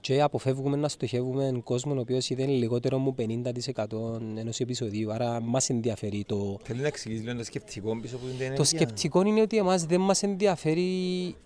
[0.00, 5.12] Και αποφεύγουμε να στοχεύουμε κόσμο ο οποίος είδε λιγότερο μου 50% ενός επεισοδίου.
[5.12, 8.56] Άρα μας ενδιαφέρει το, Θέλει να εξηγήσει λίγο το σκεπτικό πίσω από την ενέργεια.
[8.56, 10.86] το σκεπτικό είναι ότι εμάς δεν μας ενδιαφέρει,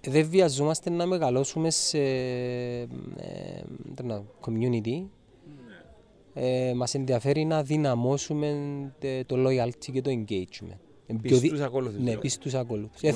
[0.00, 2.86] δεν βιαζόμαστε να μεγαλώσουμε σε ε,
[3.94, 5.04] τι να- community.
[6.38, 8.56] Ε, μας ενδιαφέρει να δυναμώσουμε
[8.98, 10.76] τε- το loyalty και το engagement.
[11.06, 12.20] Ε, πιο Πεις δι- τους ακόλουθους, Ναι, δηλαδή.
[12.20, 13.02] πεις τους ακόλουθους.
[13.02, 13.14] Ε,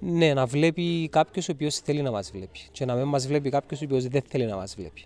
[0.00, 3.50] ναι, να βλέπει κάποιος ο οποίος θέλει να μας βλέπει και να μην μας βλέπει
[3.50, 5.04] κάποιος ο οποίος δεν θέλει να μας βλέπει.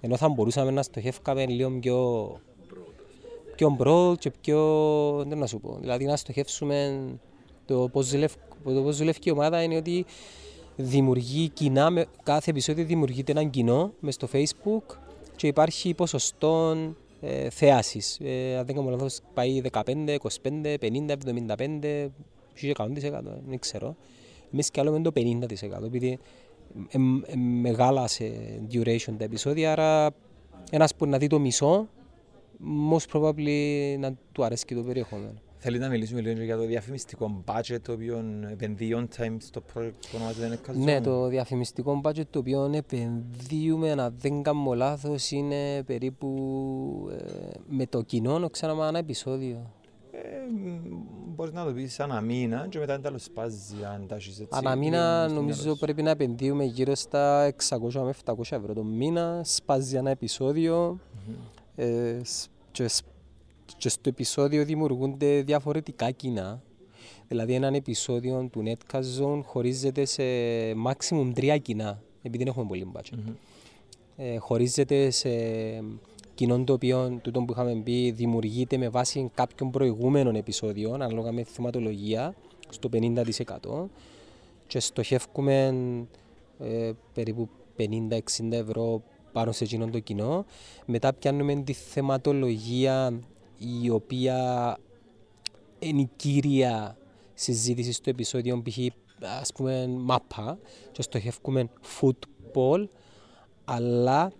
[0.00, 2.40] Ενώ θα μπορούσαμε να στοχεύκαμε λίγο πιο,
[3.56, 7.00] πιο broad και πιο, δεν να σου πω, δηλαδή να στοχεύσουμε
[7.64, 10.04] το πώς δουλεύει, το πώς δουλεύει η ομάδα είναι ότι
[10.76, 14.96] δημιουργεί κοινά, με, κάθε επεισόδιο δημιουργείται ένα κοινό μες στο facebook
[15.36, 16.76] και υπάρχει ποσοστό
[17.20, 18.18] ε, θέασης.
[18.22, 21.14] Ε, αν δεν κάνω λάθος πάει 15, 25, 50,
[21.56, 22.08] 75,
[22.54, 22.90] ίσως 100%,
[23.46, 23.96] δεν ξέρω.
[24.52, 26.18] Εμείς κι άλλο με το 50% επειδή
[26.88, 28.24] ε, ε, μεγάλα σε
[28.72, 30.14] duration τα επεισόδια, άρα
[30.70, 31.88] ένας που να δει το μισό,
[32.92, 35.40] most probably να του αρέσει και το περιεχόμενο.
[35.58, 39.92] Θέλει να μιλήσουμε λίγο για το διαφημιστικό budget το οποίο επενδύει on time στο project
[40.00, 41.02] που ονομάζεται Netcast Ναι, Zone.
[41.02, 47.24] το διαφημιστικό budget το οποίο επενδύουμε, να δεν κάνω λάθος, είναι περίπου ε,
[47.68, 49.70] με το κοινό, ξέρω ένα επεισόδιο.
[50.12, 50.18] Ε,
[50.52, 50.78] μ,
[51.34, 54.48] Μπορείς να το πεις σαν μήνα και μετά τέλος σπάζει αν τα έχεις έτσι.
[54.58, 55.80] Ανά λίγο μήνα στο νομίζω μυαλό σου.
[55.80, 60.98] πρέπει να επενδύουμε γύρω στα 600 με 700 ευρώ το μήνα, σπάζει ένα επεισόδιο
[61.76, 63.04] ε, σ- και, σ-
[63.76, 66.62] και στο επεισόδιο δημιουργούνται διαφορετικά κοινά.
[67.28, 70.22] Δηλαδή ένα επεισόδιο του Netcast Zone χωρίζεται σε
[70.86, 73.16] maximum τρία κοινά, επειδή δεν έχουμε πολύ budget.
[73.16, 73.34] Μμμ.
[74.16, 75.28] ε, χωρίζεται σε
[76.34, 81.44] κοινών το οποίο, τούτο που είχαμε πει, δημιουργείται με βάση κάποιων προηγούμενων επεισόδιων, ανάλογα με
[81.44, 82.34] θεματολογία,
[82.68, 83.88] στο 50%
[84.66, 85.74] και στοχεύουμε
[86.58, 88.18] ε, περίπου 50-60
[88.50, 90.44] ευρώ πάνω σε εκείνον το κοινό.
[90.86, 93.20] Μετά πιάνουμε τη θεματολογία
[93.58, 94.78] η οποία
[95.78, 96.96] είναι η κύρια
[97.34, 98.78] συζήτηση στο επεισόδιο, π.χ.
[99.40, 100.58] ας πούμε μάπα
[100.92, 101.68] και στοχεύουμε
[102.00, 102.88] football,
[103.64, 104.32] αλλά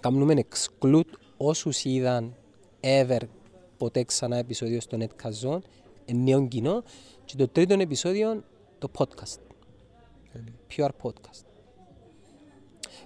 [0.00, 2.34] κάνουμε exclude όσους είδαν
[2.80, 3.20] ever
[3.76, 5.60] ποτέ ξανά επεισόδιο στο Netcast Zone,
[6.12, 6.82] νέο κοινό
[7.24, 8.44] και το τρίτο επεισόδιο
[8.78, 9.38] το podcast,
[10.76, 11.49] pure podcast.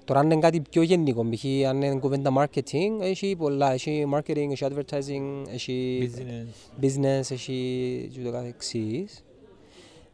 [0.05, 1.45] Τώρα αν είναι κάτι πιο γενικό, π.χ.
[1.69, 6.85] αν είναι κουβέντα marketing, έχει πολλά, έχει marketing, έχει advertising, έχει Business.
[6.85, 9.25] business, έχει και το καθεξής.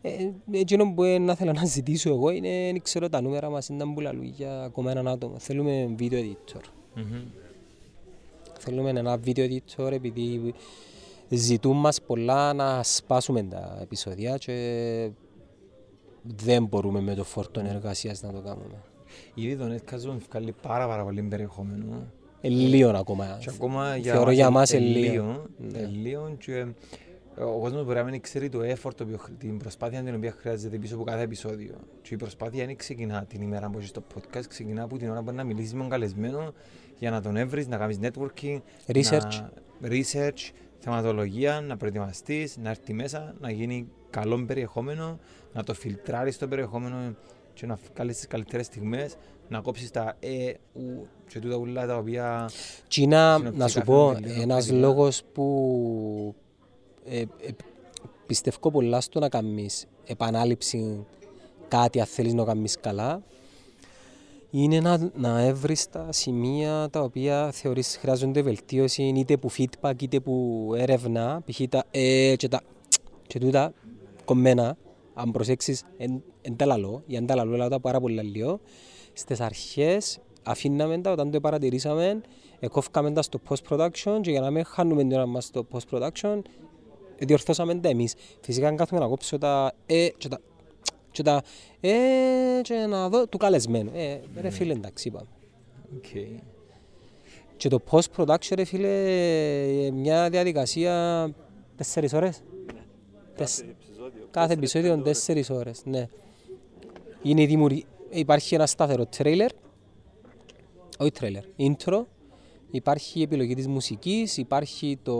[0.03, 0.11] Ε,
[0.50, 3.85] εκείνο που ε, να θέλω να ζητήσω εγώ είναι, δεν ξέρω τα νούμερα μας, είναι
[3.94, 5.38] που λαλούν για ακόμα έναν άτομο.
[5.38, 6.62] Θέλουμε video editor.
[6.94, 7.22] Μμμ.
[8.59, 10.55] Θέλουμε ένα video editor επειδή
[11.29, 15.11] ζητούν μας πολλά να σπάσουμε τα επεισόδια και
[16.22, 18.83] δεν μπορούμε με το φόρτο εργασίας να το κάνουμε.
[19.35, 22.07] Ήδη το Netcast Zone βγάλει πάρα πάρα πολύ περιεχόμενο.
[22.40, 23.37] Ε, λίγο ακόμα.
[23.40, 25.12] Και ακόμα για Θεωρώ για μας ε, είναι λίγο.
[25.12, 25.46] λίγο.
[25.73, 25.79] Ναι.
[25.79, 26.66] ε, λίγο και
[27.37, 30.14] ε, ο κόσμος μπορεί να μην ξέρει το effort, το οποίο, χρ- την προσπάθεια την
[30.14, 31.75] οποία χρειάζεται πίσω από κάθε επεισόδιο.
[32.03, 35.23] Και η προσπάθεια δεν ξεκινά την ημέρα που είσαι στο podcast, ξεκινά από την ώρα
[35.23, 36.53] που να μιλήσεις με τον καλεσμένο
[36.99, 39.40] για να τον έβρεις, να κάνεις networking, Research.
[39.81, 45.18] να, research, θεματολογία, να προετοιμαστείς, να έρθει μέσα, να γίνει καλό περιεχόμενο,
[45.53, 47.14] να το φιλτράρεις το περιεχόμενο
[47.61, 49.16] και να βγάλεις τις καλύτερες στιγμές,
[49.49, 52.51] να κόψεις τα ε, ου και τούτα ούλα τα οποία
[52.88, 54.87] Τσίνα, Συνοπτικά να σου πω, φαίνονται λίγο ένας κωδικά.
[54.87, 56.35] λόγος που
[57.05, 57.27] ε, ε,
[58.27, 61.07] πιστεύω πολλά στο να κάνεις επανάληψη
[61.68, 63.23] κάτι αν θέλεις να κάνεις καλά
[64.51, 70.20] είναι να, να έβρεις τα σημεία τα οποία θεωρείς χρειάζονται βελτίωση είτε που feedback είτε
[70.20, 71.61] που έρευνα π.χ.
[71.68, 72.62] τα ε και τα
[73.27, 73.73] και τούτα
[74.25, 74.77] κομμένα
[75.14, 78.61] αν προσέξεις εν, εν τα λαλώ ή αν τα λαλώ λαλώ τα πάρα πολύ λίγο
[79.12, 82.20] στις αρχές αφήναμε τα όταν το παρατηρήσαμε
[82.61, 86.40] εκόφκαμε τα στο post-production και για να μην χάνουμε την ώρα μας στο post-production
[87.18, 88.14] διορθώσαμε τα εμείς.
[88.40, 90.40] Φυσικά αν κάθομαι να κόψω τα ε και τα
[91.11, 91.42] και τα
[91.81, 91.90] ε
[92.62, 93.90] και να δω του καλεσμένου.
[93.94, 95.29] Ε, ρε φίλε εντάξει είπαμε.
[96.03, 96.40] Okay.
[97.57, 99.05] Και το post-production ρε φίλε
[99.87, 101.29] ε, μια διαδικασία
[101.77, 102.42] τέσσερις ώρες.
[103.37, 103.80] Τεσ- επεισόδιο.
[104.31, 106.07] Κάθε επεισόδιο τέσσερις ώρες, ναι.
[107.23, 107.79] Είναι η δημιουργ...
[108.11, 109.51] Υπάρχει ένας σταθερό τρέιλερ,
[110.99, 112.03] όχι τρέιλερ, intro,
[112.71, 115.16] υπάρχει η επιλογή της μουσικής, υπάρχει το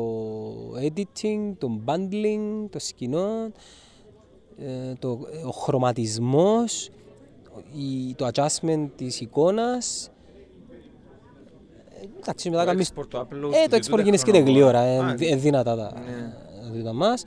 [0.81, 3.51] editing, το bundling, το σκηνό,
[4.59, 6.91] ε, το, ο χρωματισμός,
[7.77, 10.11] η, το adjustment της εικόνας,
[12.21, 12.91] εντάξει, μετά κάνεις...
[12.95, 15.15] export, το upload Ε, του το και export τούτε γίνεις και χρόνο- γλύωρα, Α, ε,
[15.15, 16.73] δι- ε, δυνατά τα Ναι.
[16.79, 17.25] τούτα μας.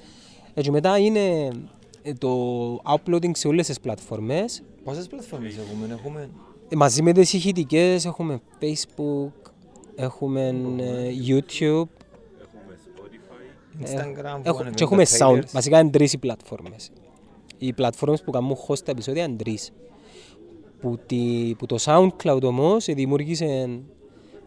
[0.53, 1.47] Έτσι μετά είναι
[2.01, 2.29] ε, το
[2.75, 4.63] uploading σε όλες τις πλατφόρμες.
[4.83, 6.29] Πόσες πλατφόρμες έχουμε, έχουμε...
[6.69, 9.31] Ε, Μαζί με τις ηχητικές έχουμε Facebook,
[9.95, 10.47] έχουμε
[10.79, 11.85] ε, YouTube
[12.41, 13.83] Έχουμε Spotify.
[13.83, 15.37] Instagram, που Έχω- ανεβαίνουν και έχουμε τα sound.
[15.39, 15.51] trailers.
[15.51, 16.91] Βασικά είναι τρεις οι πλατφόρμες.
[17.57, 19.71] Οι πλατφόρμες που κάνουν host τα επεισόδια είναι τρεις.
[20.79, 23.79] Που, τη, που το SoundCloud όμως δημιούργησε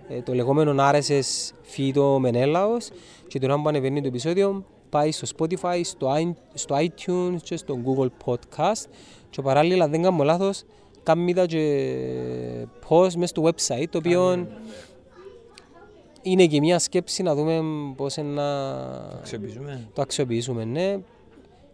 [0.09, 2.89] ε, το λεγόμενο RSS feed Menelaos
[3.29, 7.79] και τώρα που ανεβαίνει το επεισόδιο πάει στο Spotify, στο, i- στο iTunes και στο
[7.85, 8.85] Google Podcast
[9.31, 10.63] και παράλληλα αν δεν κάνω λάθος
[11.03, 14.47] κάνει τα και post μέσα στο website το οποίο
[16.23, 17.61] είναι και μια σκέψη να δούμε
[17.97, 18.71] πώς είναι να
[19.19, 19.89] Αξιοποιήσουμε.
[19.93, 20.83] το αξιοποιήσουμε, ναι.
[20.91, 20.99] Ε,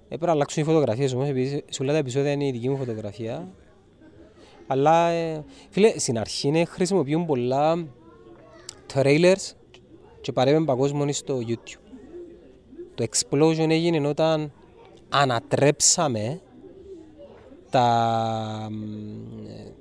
[0.05, 2.77] Έπρεπε να αλλάξουν οι φωτογραφίες όμως, επειδή σε όλα τα επεισόδια είναι η δική μου
[2.77, 3.49] φωτογραφία.
[4.67, 7.87] Αλλά, ε, φίλε, στην αρχή ναι, χρησιμοποιούν πολλά
[8.95, 9.53] trailers
[10.21, 11.82] και παρέμβαν παγκόσμιο στο YouTube.
[12.95, 14.53] Το explosion έγινε όταν
[15.09, 16.41] ανατρέψαμε
[17.71, 18.69] τα...
[18.71, 19.73] μ, ε,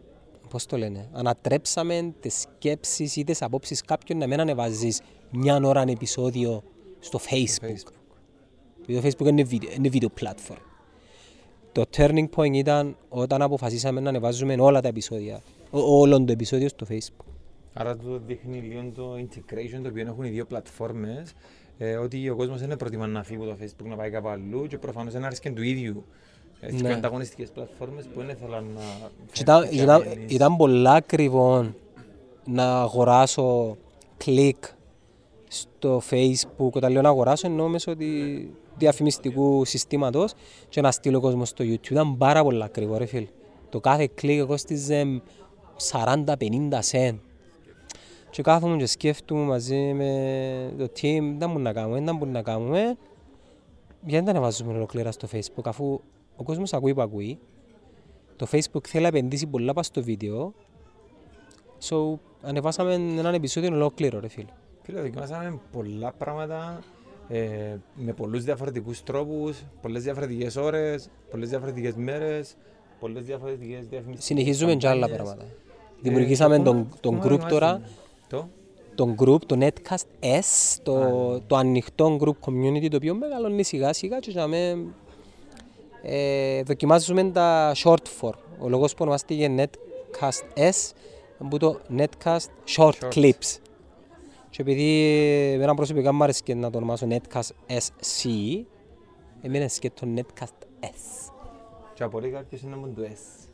[0.49, 5.81] Πώς το λένε, ανατρέψαμε τις σκέψεις ή τις απόψεις κάποιων να μην ανεβάζεις μια ώρα
[5.81, 6.63] ένα επεισόδιο
[6.99, 7.91] στο Facebook.
[8.81, 10.57] Επειδή το Facebook είναι βίντεο, είναι βίντεο platform.
[11.71, 16.69] Το turning point ήταν όταν αποφασίσαμε να ανεβάζουμε όλα τα επεισόδια, ό- όλων το επεισόδιο
[16.69, 17.25] στο Facebook.
[17.73, 21.33] Άρα το δείχνει λίγο το integration το οποίο έχουν οι δύο πλατφόρμες
[21.83, 24.67] ε, ότι ο κόσμος δεν προτιμά να φύγει από το Facebook να πάει κάπου αλλού
[24.67, 26.03] και προφανώς δεν άρεσε του ίδιου.
[26.59, 26.89] Έτσι Ναι.
[26.89, 28.81] και ανταγωνιστικές πλατφόρμες που δεν ήθελαν να...
[29.31, 31.73] Και ήταν, φέρουν ήταν, πια ήταν πολλά ακριβό
[32.45, 33.77] να αγοράσω
[34.17, 34.63] κλικ
[35.47, 36.71] στο facebook.
[36.71, 38.05] Όταν λέω να αγοράσω εννοώ μέσω τη
[38.77, 40.33] διαφημιστικού συστήματος
[40.69, 41.91] και να στείλω κόσμο στο YouTube.
[41.91, 43.27] Ήταν πάρα πολλά ακριβό ρε φίλ.
[43.69, 45.21] Το κάθε κλικ κόστιζε
[45.91, 46.33] 40-50
[46.91, 47.15] cent.
[48.31, 52.43] Και κάθομαι και σκέφτομαι μαζί με το team, δεν μπορούμε να κάνουμε, δεν μπορούμε να
[52.43, 52.97] κάνουμε.
[54.05, 56.01] Γιατί δεν ανεβάζουμε ολοκλήρα στο facebook αφού
[56.35, 57.39] ο κόσμος ακούει που ακούει.
[58.35, 60.53] Το Facebook θέλει να επενδύσει πολλά πάνω στο βίντεο.
[61.89, 64.49] So, ανεβάσαμε έναν επεισόδιο ολόκληρο, ρε φίλε.
[64.81, 66.79] Φίλε, δοκιμάσαμε πολλά πράγματα
[67.29, 72.55] ε, με πολλούς διαφορετικούς τρόπους, πολλές διαφορετικές ώρες, πολλές διαφορετικές μέρες,
[72.99, 75.23] πολλές διαφορετικές διαφημιστικές Συνεχίζουμε και άλλα καμπάνιες.
[75.35, 75.53] πράγματα.
[75.53, 77.87] Ε, Δημιουργήσαμε το τον, κόμμα- τον κόμμα group δοκιμάσαμε.
[78.31, 78.49] Τώρα,
[78.95, 83.93] Το, τον group, το Netcast S, το, το ανοιχτό group community, το οποίο μεγαλώνει σιγά
[83.93, 84.85] σιγά και για με,
[86.01, 88.37] ε, δοκιμάζουμε τα short form.
[88.59, 90.91] Ο λόγος που ονομάστηκε Netcast S,
[91.41, 92.45] είναι το Netcast
[92.77, 93.13] Short Shorts.
[93.13, 93.57] Clips.
[94.49, 95.09] Και επειδή
[95.53, 98.29] εμένα προσωπικά μου άρεσε και να το ονομάσω Netcast SC,
[99.41, 101.31] εμένα και το Netcast S.
[101.93, 103.49] και απορεί κάποιος είναι μόνο το S.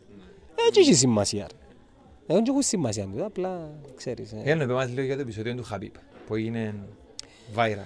[0.68, 1.48] Έτσι έχει σημασία.
[1.52, 1.67] ρε.
[2.28, 4.32] Δεν έχει σημασία του, απλά ξέρεις.
[4.32, 4.42] ε.
[4.44, 5.94] Ε, να μας λίγο για το επεισόδιο του Χαμπίπ
[6.28, 6.76] που έγινε
[7.56, 7.86] viral.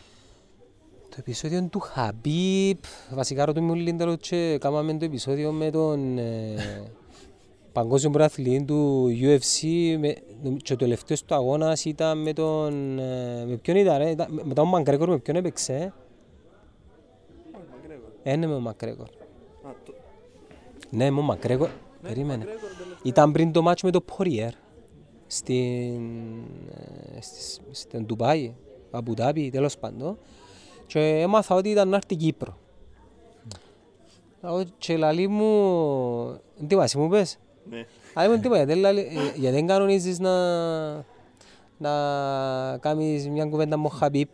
[1.09, 6.55] Το επεισόδιο του Χαμπίπ, βασικά ρωτούμε όλοι λίγο και κάναμε το επεισόδιο με τον ε,
[7.73, 9.67] παγκόσμιο πρωταθλητή του UFC
[9.99, 10.15] με,
[10.63, 12.99] και ο τελευταίος του αγώνας ήταν με τον...
[12.99, 15.93] Ε, με ποιον ήταν, ρε, ήταν, με- με τον Μακρέκορ, με ποιον έπαιξε.
[18.23, 19.07] ε; Ε, ναι, με τον Μακρέκορ.
[20.89, 21.69] Ναι, με τον Μακρέκορ.
[22.01, 22.45] Περίμενε.
[23.03, 24.49] Ήταν πριν το μάτσο με το Poirier
[25.27, 26.01] στην,
[27.15, 28.53] ε, στις- στην Ντουμπάι,
[28.91, 30.17] Αμπουδάμπι, τέλος πάντων.
[30.85, 32.57] Και έμαθα ότι ήταν να έρθει Κύπρο.
[34.41, 37.37] Λάω, Και λαλεί μου, τι βάση μου πες;
[37.69, 37.85] Ναι.
[38.13, 40.35] Αλλά μου τίποτα, γιατί λαλεί- ε, γιατί δεν κανονίζεις να,
[41.77, 44.29] να κάνεις μια κουβέντα με ο Χαμπίπ;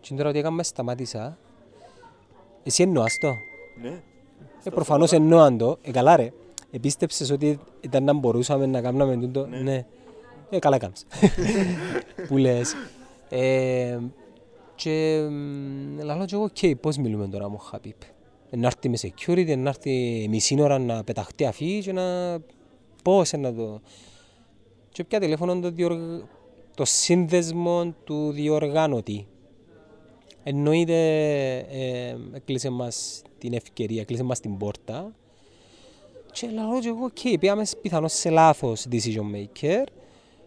[0.00, 1.38] Και τώρα ότι έκαμε σταμάτησα.
[2.62, 3.28] Εσύ εννοάς το.
[3.82, 4.02] Ναι.
[4.64, 5.76] Ε, προφανώς εννοάν το.
[5.82, 6.32] Ε, καλά ρε.
[6.70, 9.60] Επίστεψες ότι ήταν να μπορούσαμε να κάνουμε τούτο; Ναι.
[9.60, 9.86] Ναι.
[10.50, 11.06] Ε, καλά κάνεις.
[12.28, 12.74] Που λες.
[13.28, 13.98] Ε,
[14.74, 18.02] και μ, λαλώ και εγώ, οκ, πώς μιλούμε τώρα με ο Χαπίπ.
[18.50, 22.38] Ε, Να έρθει με security, να έρθει μισή ώρα να πεταχτεί αφή και να...
[23.02, 23.80] Πώς ε, να το...
[24.88, 25.98] Και πια τηλέφωνο το, διοργ...
[26.76, 29.26] το σύνδεσμο του διοργάνωτη.
[30.42, 30.98] Εννοείται
[31.58, 35.14] ε, έκλεισε μας την ευκαιρία, έκλεισε μας την πόρτα
[36.32, 39.84] και λέω και εγώ, οκ, πήγαμε πιθανώς σε λάθος decision maker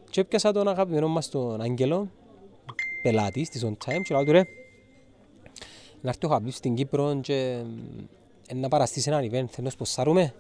[0.10, 2.10] και έπιασα τον αγαπημένο μας τον Άγγελο,
[3.02, 4.44] πελάτη της On Time και λέω του ρε,
[6.02, 7.64] να έρθει ο Χαμπίπ στην Κύπρο και
[8.48, 10.34] ε, να παραστεί σε έναν event, θέλω να σποσάρουμε.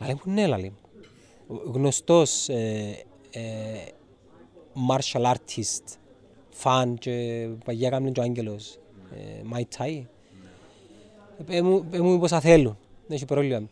[0.00, 0.78] Λέει μου, ναι, λέει μου.
[1.64, 3.42] Ο Γνωστός ε, ε,
[4.90, 5.96] martial artist,
[6.50, 8.78] φαν και παγιά έκαμε και ο Άγγελος,
[9.14, 10.02] ε, Muay Thai.
[11.48, 13.68] Ε, μου, ε, μου πόσα θέλουν, δεν έχει πρόβλημα.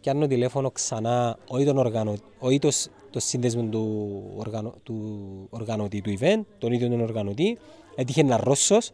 [0.00, 5.46] Και αν τηλέφωνο ξανά, όχι τον οργανώ, όχι το, σ- το σύνδεσμο του, οργανω, του
[5.50, 7.58] οργανωτή του event, τον ίδιο τον οργανωτή,
[7.94, 8.90] έτυχε ένα Ρώσος,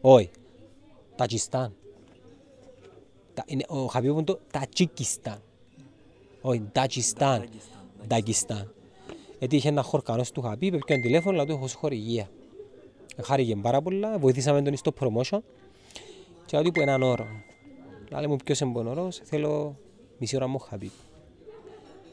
[0.00, 0.30] όχι,
[1.16, 1.74] Τατζιστάν.
[3.34, 5.38] Τα- είναι- Ο Χαβίβ είναι το Τατζικιστάν.
[6.40, 7.44] Όχι, Τατζιστάν.
[8.08, 8.72] Τακιστάν.
[9.38, 12.28] Έτυχε ένα χορκανός του Χαβίβ, έπιανε τηλέφωνο, αλλά του έχω χορηγία.
[13.22, 15.38] Χάρηκε πάρα πολλά, βοηθήσαμε τον στο promotion
[16.46, 17.26] και ότι που έναν όρο.
[18.10, 19.76] Λέει μου ποιος είναι πονορός, θέλω
[20.18, 20.92] μισή ώρα μου Χαβίβ.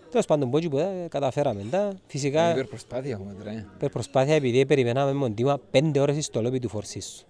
[0.09, 1.93] Τέλος πάντων, πότσι που ε, καταφέραμε τα.
[2.07, 3.51] Φυσικά, Υπερπροσπάθεια έχουμε τώρα.
[3.51, 3.67] ε.
[3.81, 7.25] per προσπάθεια, επειδή περιμέναμε μοντίμα πέντε ώρες στο λόπι του φορσίσου.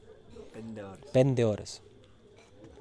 [0.54, 1.10] Πέντε ώρες.
[1.12, 1.82] Πέντε ώρες.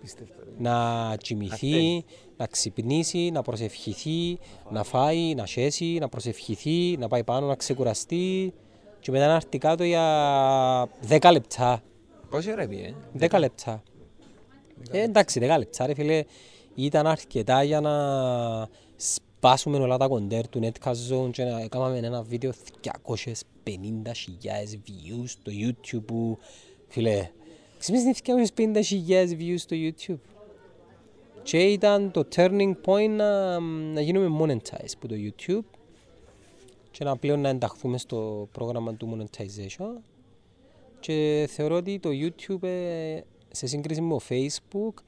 [0.00, 0.50] Πίστευτο, ρε.
[0.58, 2.04] Να κοιμηθεί,
[2.36, 4.38] να ξυπνήσει, να προσευχηθεί,
[4.70, 8.52] να φάει, να σέσει, να προσευχηθεί, να πάει πάνω να ξεκουραστεί
[9.00, 11.82] και μετά να έρθει κάτω για δέκα λεπτά.
[12.30, 13.82] Πόση ώρα πήγε, ε; Δέκα λεπτά.
[14.90, 16.24] Ε, εντάξει, δέκα λεπτά ρε φίλε.
[16.74, 22.22] Ήταν αρκετά για να σπάσουμε όλα τα κοντέρ του Netcast Zone και να κάνουμε ένα
[22.22, 23.70] βίντεο 250.000
[24.86, 26.38] views στο YouTube που,
[26.88, 27.30] φίλε,
[27.78, 30.20] ξέρεις είναι 250.000 views στο YouTube;
[31.42, 35.78] Και ήταν το turning point να, να γίνουμε monetized από το YouTube
[36.90, 40.00] και να πλέον να ενταχθούμε στο πρόγραμμα του monetization
[41.00, 45.02] και θεωρώ ότι το YouTube ε, σε σύγκριση με το Facebook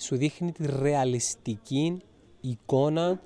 [0.00, 2.00] σου δείχνει τη ρεαλιστική
[2.40, 3.20] εικόνα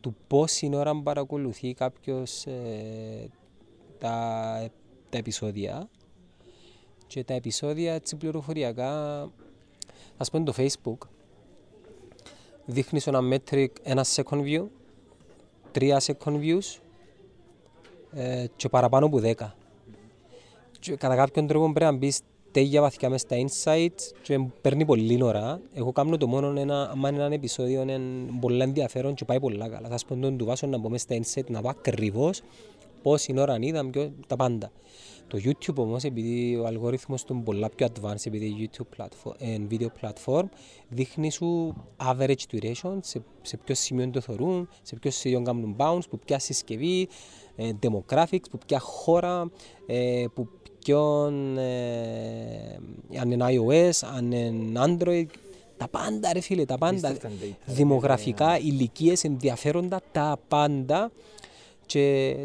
[0.00, 3.28] του πόση ώρα παρακολουθεί κάποιος ε,
[3.98, 4.70] τα,
[5.08, 5.88] τα επεισόδια.
[7.06, 9.20] Και τα επεισόδια έτσι πληροφοριακά
[10.16, 11.08] ας πούμε το Facebook
[12.64, 14.66] δείχνει σε ένα metric ένα second view
[15.72, 16.78] τρία second views
[18.12, 19.32] ε, και παραπάνω από 10
[20.82, 22.20] και κατά κάποιον τρόπο πρέπει να μπεις
[22.52, 25.60] τέγια βαθιά μες στα insights και παίρνει πολύ ώρα.
[25.74, 28.00] Εγώ κάνω το μόνο ένα, άμα είναι ένα επεισόδιο είναι
[28.40, 29.88] πολύ ενδιαφέρον και πάει πολλά καλά.
[29.88, 32.40] Θα σου πω τον του βάσω να μπω μες στα insights να πω ακριβώς
[33.02, 34.70] πόση ώρα είδαμε και τα πάντα.
[35.28, 39.56] Το YouTube όμως επειδή ο αλγόριθμος του είναι πολλά πιο advanced επειδή YouTube platform, ε,
[39.70, 40.44] video platform
[40.88, 46.08] δείχνει σου average duration σε, σε ποιο σημείο το θεωρούν, σε ποιο σημείο κάνουν bounce,
[46.10, 47.08] που ποια συσκευή,
[47.56, 49.50] ε, demographics, που ποια χώρα,
[49.86, 50.48] ε, που
[50.84, 52.78] ποιον, ε,
[53.20, 55.26] αν είναι iOS, αν είναι Android,
[55.76, 57.08] τα πάντα ρε φίλε, τα πάντα.
[57.08, 61.10] Απίστευτα data, ρε Δημογραφικά, ηλικίες, ενδιαφέροντα, τα πάντα.
[61.86, 62.36] Και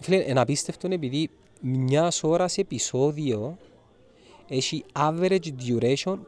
[0.00, 1.30] φίλε, είναι απίστευτο επειδή
[1.60, 3.56] μιας ώρας επεισόδιο
[4.48, 6.18] έχει average duration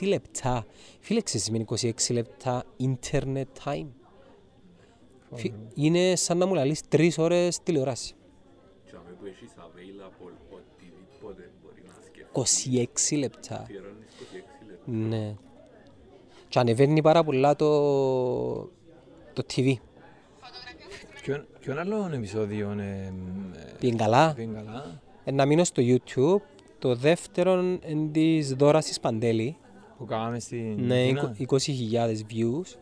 [0.00, 0.66] 26 λεπτά.
[1.00, 1.64] Φίλε, ξέρεις τι σημαίνει
[2.08, 3.86] 26 λεπτά internet time;
[5.34, 8.14] Φι- Είναι σαν να μου λαλείς τρεις ώρες τηλεόραση.
[13.10, 13.60] 26 λεπτά.
[13.60, 14.06] Αφιερώνεις
[14.64, 14.90] 26 λεπτά.
[15.16, 15.34] Ναι.
[16.48, 17.68] Και ανεβαίνει πάρα πολλά το,
[19.32, 19.72] το TV.
[21.22, 23.12] Ποιον- Ποιον άλλο επεισόδιο ε,
[23.78, 24.32] Πήγαινε καλά.
[24.36, 26.40] πήγαινε καλά, Ε, να μείνω στο YouTube.
[26.78, 29.56] Το δεύτερο είναι της Δώρας της Παντέλη.
[29.98, 31.34] που κάναμε στην Ναι, Αθήνα.
[31.38, 32.76] 20.000 views.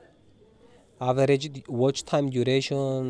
[0.98, 1.46] Average
[1.80, 3.04] watch time duration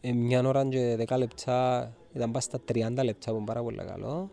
[0.00, 1.92] ε, μια ώρα και 10 λεπτά.
[2.14, 4.30] Ήταν πάει στα 30 λεπτά που είναι πάρα πολύ καλό.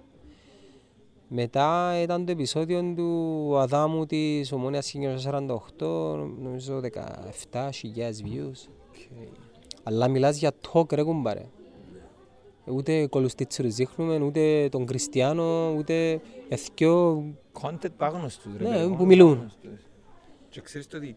[1.35, 4.93] Μετά ήταν το επεισόδιο του Αδάμου της Ομόνιας
[5.79, 5.85] 1948,
[6.39, 7.71] νομίζω 17.000
[8.23, 8.69] views.
[9.83, 11.45] Αλλά μιλάς για talk ρε κουμπάρε.
[12.65, 17.23] Ούτε κολουστίτσερους δείχνουμε, ούτε τον Κριστιανό, ούτε εθκιό
[17.61, 19.31] Content άγνωστους, ρε Ναι, παιδί, που μόνο μιλούν.
[19.37, 19.85] άγνωστους.
[20.49, 21.15] Και ξέρεις το ότι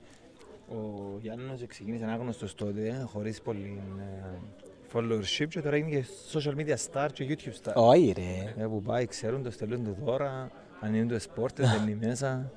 [0.69, 0.75] ο
[1.21, 4.39] Γιάννος ξεκίνησε άγνωστος τότε, ε, χωρίς πολύ ε,
[4.97, 7.73] followership και τώρα είναι και social media star και YouTube star.
[7.75, 8.63] Όχι ρε.
[8.63, 12.51] Ε, που πάει, ξέρουν το, στέλνουν το δώρα, αν είναι το σπορτ, δεν είναι μέσα.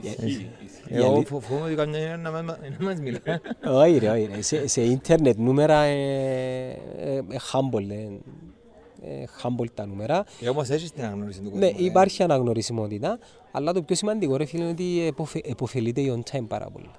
[0.00, 0.50] Ισχύει, ισχύει.
[0.88, 3.18] Ε, Εγώ φο- φοβούμαι ότι καμιά είναι να μα- να μας μιλά.
[3.64, 4.42] Όχι ρε, όχι ρε.
[4.42, 7.22] Σε, σε ίντερνετ νούμερα ε, ε, ε,
[7.52, 8.08] humble, ε,
[9.02, 10.24] ε, humble τα νούμερα.
[10.38, 11.78] Και όμως έχεις την αναγνώριση του Ναι, κόσμου.
[11.80, 11.84] ε.
[11.84, 13.18] υπάρχει αναγνωρισιμότητα,
[13.50, 16.90] αλλά το πιο σημαντικό ρε φίλε είναι ότι εποφε, εποφελείται η on time πάρα πολύ.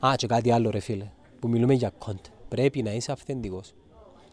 [0.00, 2.30] Α, και κάτι άλλο ρε φίλε, που μιλούμε για content.
[2.48, 3.74] Πρέπει να είσαι αυθεντικός.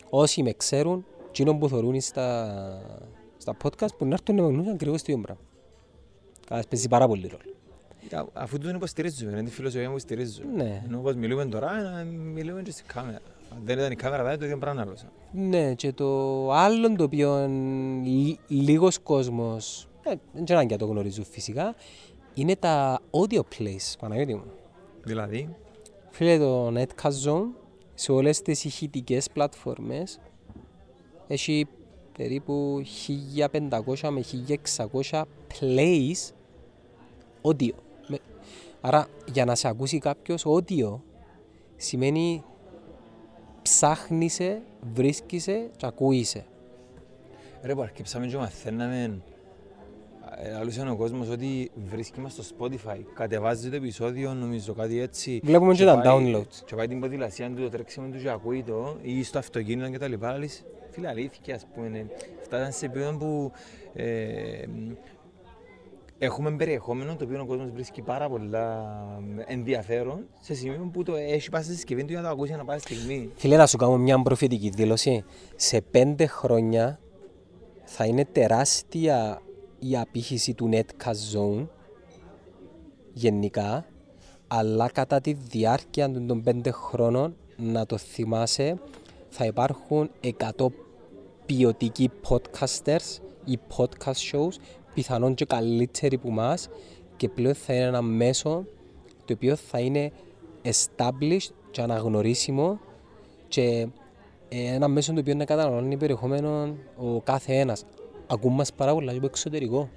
[0.09, 2.47] Όσοι με ξέρουν, εκείνο που θεωρούν στα,
[3.38, 5.43] στα podcast, που να έρθουν να με γνωρίζουν ακριβώς το ίδιο πράγμα.
[6.47, 7.55] Κάτι παίζει πάρα πολύ ρόλο.
[8.01, 10.41] Κοίτα, Αφού τον υποστηρίζουμε, είναι τη φιλοσοφία που στηρίζω.
[10.55, 10.82] Ναι.
[10.86, 13.20] Ενώ όπως μιλούμε τώρα, ε, μιλούμε και στην κάμερα.
[13.55, 14.93] Αν δεν ήταν η κάμερα, θα ήταν το ίδιο πράγμα άλλο.
[15.32, 17.51] Ναι, και το άλλο το οποίο εν
[18.03, 21.76] λι- λίγος κόσμος, ε, δεν ξέρω αν και το γνωρίζουν φυσικά,
[22.34, 24.43] είναι τα audio plays, Παναγιώτη μου.
[25.03, 25.55] Δηλαδή,
[26.09, 27.45] Φίλε, το Netcast Zone
[27.94, 30.20] σε όλες τις ηχητικές πλατφόρμες
[31.28, 31.68] έχει
[32.18, 32.82] περίπου
[33.39, 35.24] 1500 με 1600
[35.60, 36.32] plays
[37.41, 37.72] audio.
[38.08, 38.20] Με-
[38.82, 41.00] Άρα για να σε ακούσει κάποιος audio
[41.76, 42.44] σημαίνει
[43.62, 44.39] ψάχνεις,
[44.94, 46.44] βρίσκεις και ακούεις.
[47.62, 49.22] Ρε που αρκεψάμε και μαθαίναμε
[50.38, 55.00] ε, Άλλος είναι ο κόσμος ότι βρίσκει μας στο Spotify, κατεβάζει το επεισόδιο, νομίζω κάτι
[55.00, 55.40] έτσι.
[55.44, 56.06] Βλέπουμε και τα πάει-
[56.36, 56.62] downloads.
[56.66, 59.98] Και πάει την ποδηλασία του, το τρέξιμο του και ακούει το, ή στο αυτοκίνητο και
[59.98, 60.38] τα λοιπά.
[60.38, 62.06] Λες, φίλε αλήθεια, ας πούμε, ναι.
[62.42, 63.52] φτάσαμε σε επίπεδο που
[63.94, 64.06] ε,
[66.18, 68.94] έχουμε περιεχόμενο το οποίο ο κόσμος βρίσκει πάρα πολλά
[69.46, 72.66] ενδιαφέρον σε σημείο που το έχει πάει στη συσκευή του για να το ακούσει ανά
[72.66, 73.30] πάσα στιγμή.
[73.36, 75.24] Φίλε, να σου κάνω μια προφητική δήλωση.
[75.56, 77.00] Σε πέντε χρόνια
[77.84, 79.42] θα είναι τεράστια
[79.90, 81.68] η απήχηση του Netcast Zone
[83.14, 83.86] γενικά,
[84.48, 88.80] αλλά κατά τη διάρκεια των- των πέντε χρόνων, να το θυμάσαι,
[89.30, 90.72] θα υπάρχουν 100
[91.46, 94.54] ποιοτικοί podcasters ή podcast shows,
[94.94, 96.70] πιθανόν και καλύτεροι που μας
[97.18, 98.66] και πλέον θα είναι ένα μέσο
[99.26, 100.12] το οποίο θα είναι
[100.64, 102.80] established και αναγνωρίσιμο
[103.48, 103.88] και
[104.50, 107.86] ε, ένα μέσο το οποίο να καταναλώνει περιεχόμενο ο κάθε ένας.
[108.34, 109.90] Ακούμε μας πάρα πολλά και από εξωτερικό.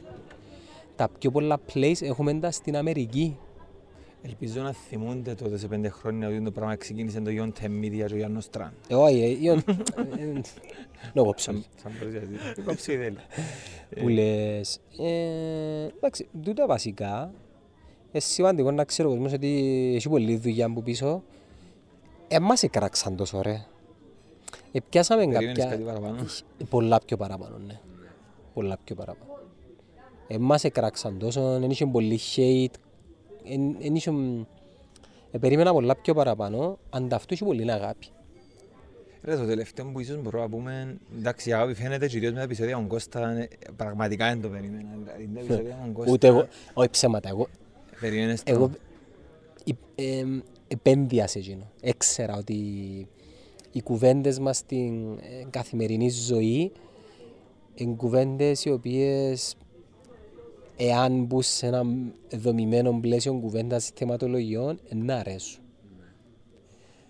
[0.97, 3.37] Τα πιο πολλά plays έχουμε τα στην Αμερική.
[4.22, 8.12] Ελπίζω να θυμούνται τότε σε πέντε χρόνια ότι το πράγμα ξεκίνησε το Ιον Media και
[8.14, 8.72] ο Γιάννος Τραν.
[8.89, 9.62] Ε, Όχι, ε, ιον-
[10.18, 10.41] ε,
[11.12, 11.53] να κόψω.
[11.53, 12.62] Σαν σαν παρουσιαστή.
[12.62, 13.16] Κόψε η δέλη.
[14.01, 14.80] που λες.
[14.99, 17.32] Ε, εντάξει, τούτα βασικά.
[18.12, 21.22] Είναι σημαντικό να ξέρει ο κόσμος ότι έχει πολλή δουλειά που πίσω.
[22.28, 23.64] Ε, μας εκράξαν τόσο ρε.
[24.72, 25.70] Ε, πιάσαμε Περίμενες κάποια...
[25.70, 26.16] κάτι παραπάνω.
[26.59, 27.80] Ε, Πολλά πιο παραπάνω, ναι.
[28.57, 29.38] Πολλά πιο παραπάνω.
[30.28, 32.74] Ε, μας εκράξαν τόσο, δεν είχε πολύ hate.
[33.44, 34.11] εν- εν είχε...
[35.30, 38.07] Ε, περίμενα πολλά πιο παραπάνω, ανταυτού είχε πολύ αγάπη.
[39.22, 42.42] Ρε, το τελευταίο που ίσως μπορώ να πούμε, εντάξει, η αγάπη φαίνεται κυρίως με τα
[42.44, 44.88] επεισόδια με τον Κώστα, ε, πραγματικά δεν το περίμενα.
[44.98, 47.46] Δηλαδή, τα επεισόδια με τον Κώστα, Ούτε εγώ, όχι ψέματα, εγώ,
[48.00, 48.52] περίμενες το.
[48.52, 48.70] εγώ
[49.94, 50.24] ε, ε,
[50.68, 51.70] επένδυα σε εκείνο.
[51.80, 52.54] Έξερα ότι
[53.72, 56.72] οι κουβέντες μας στην ε, καθημερινή ζωή
[57.76, 59.54] είναι κουβέντες οι οποίες
[60.76, 61.84] εάν μπουν σε ένα
[62.34, 65.60] δομημένο πλαίσιο κουβέντας θεματολογιών ε, να αρέσουν.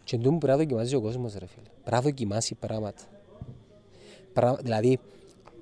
[0.04, 1.66] Και εντούν πρέπει να δοκιμάζει ο κόσμος ρε φίλε.
[1.82, 3.02] Πρέπει να δοκιμάσει πράγματα.
[4.32, 4.98] Πρα- Δηλαδή,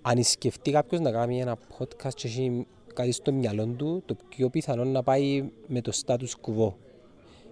[0.02, 4.48] αν σκεφτεί κάποιος να κάνει ένα podcast και έχει κάτι στο μυαλό του, το πιο
[4.50, 6.72] πιθανό να πάει με το status quo.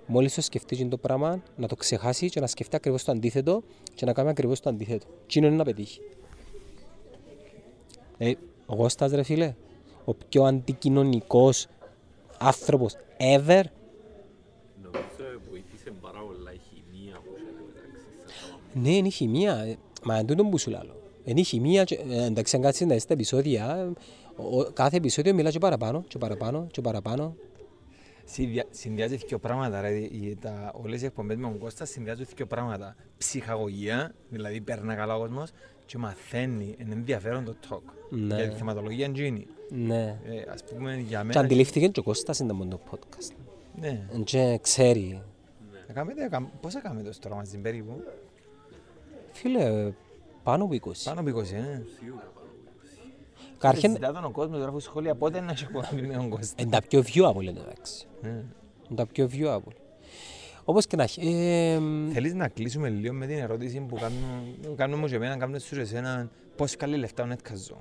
[0.06, 3.62] Μόλις το σκεφτεί εκείνο το πράγμα, να το ξεχάσει και να σκεφτεί ακριβώς το αντίθετο
[3.94, 5.06] και να κάνει ακριβώς το αντίθετο.
[5.26, 6.00] Τι είναι να πετύχει.
[8.24, 8.32] Ε,
[8.66, 9.54] ο Κώστας ρε φίλε,
[10.04, 11.66] ο πιο αντικοινωνικός
[12.38, 13.62] άνθρωπος ever,
[14.82, 17.90] Νομίζω βοήθησε πάρα πολλά η χημεία που είχε μεταξύ
[18.24, 18.82] σας.
[18.82, 19.54] Ναι, είναι η χημεία.
[19.58, 20.96] Ε, Μα εν τούτον που σου λέω.
[21.24, 21.84] Είναι η χημεία.
[21.84, 23.82] και- ε, Εντάξει, αν κάτσεις να δεις τα επεισόδια, ε,
[24.42, 27.36] ο- ο- κάθε επεισόδιο μιλά και παραπάνω, και παραπάνω, και παραπάνω.
[28.24, 29.80] Συνδυα- Συνδυάζει δύο πράγματα.
[29.80, 29.90] Ρε.
[29.98, 32.96] Οι- τα- Όλες οι εκπομπές με τον Κώστα συνδυάζουν δύο πράγματα.
[33.18, 35.50] Ψυχαγωγία, δηλαδή παίρνει καλά ο κόσμος
[35.92, 37.92] και μαθαίνει, είναι ενδιαφέρον το talk.
[38.10, 38.34] Ναι.
[38.34, 39.46] Για τη θεματολογία γίνει.
[39.68, 40.18] Ναι.
[40.24, 41.40] Ε, ας πούμε για Και μένα...
[41.40, 43.32] αντιλήφθηκε και ο Κώστας είναι μόνο το podcast.
[43.80, 44.06] Ναι.
[44.12, 45.22] Ε, Και ξέρει.
[45.88, 48.02] Να κάνετε- κα- Πόσα κάνετε ως τώρα μαζί περίπου;
[49.32, 49.92] Φίλε,
[50.42, 50.92] πάνω από 20.
[51.04, 51.82] Πάνω από 20, ε.
[53.58, 56.54] Καταρχήν, Ζητά τον ο κόσμος, γράφει σχόλια, πότε να έχει εκπομπή με τον Κώστας.
[56.58, 58.06] είναι τα πιο viewable εντάξει.
[58.22, 58.28] Ε.
[58.28, 58.44] Είναι
[58.94, 59.72] τα πιο viewable.
[60.64, 61.20] Όπως και να έχει.
[61.20, 65.36] ε, μ, Θέλεις να κλείσουμε λίγο με την ερώτηση που κάνουμε- κάνουμε μου και εμένα,
[65.36, 67.80] κάνουμε σου και εσένα, πώς καλή λεφτά ο Netcast Zone.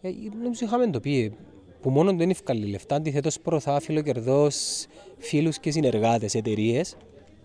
[0.00, 0.10] Ε,
[0.42, 1.32] νομίζω είχαμε το πει
[1.80, 4.86] που μόνο δεν ευκάλλει λεφτά, αντιθέτως προωθά φιλοκερδός
[5.18, 6.96] φίλους και συνεργάτες εταιρείες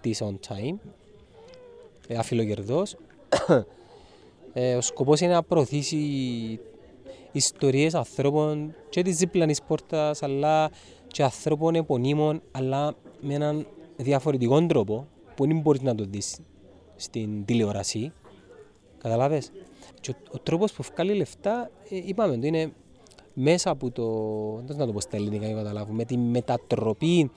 [0.01, 0.75] της On Time,
[2.07, 2.95] ε, αφιλοκερδός.
[4.53, 5.97] ε, ο σκοπός είναι να προωθήσει
[7.31, 10.71] ιστορίες ανθρώπων και της διπλανής πόρτας, αλλά
[11.07, 16.39] και ανθρώπων επωνύμων, αλλά με έναν διαφορετικό τρόπο που δεν μπορείς να το δεις
[16.95, 18.11] στην τηλεόραση.
[18.97, 19.51] Καταλάβες;
[20.01, 22.71] Και ο, ο τρόπος που βγάλει λεφτά, ε, είπαμε το, είναι
[23.33, 24.05] μέσα από το,
[24.65, 27.31] δεν να το πω στα ελληνικά για να καταλάβουμε, με τη μετατροπή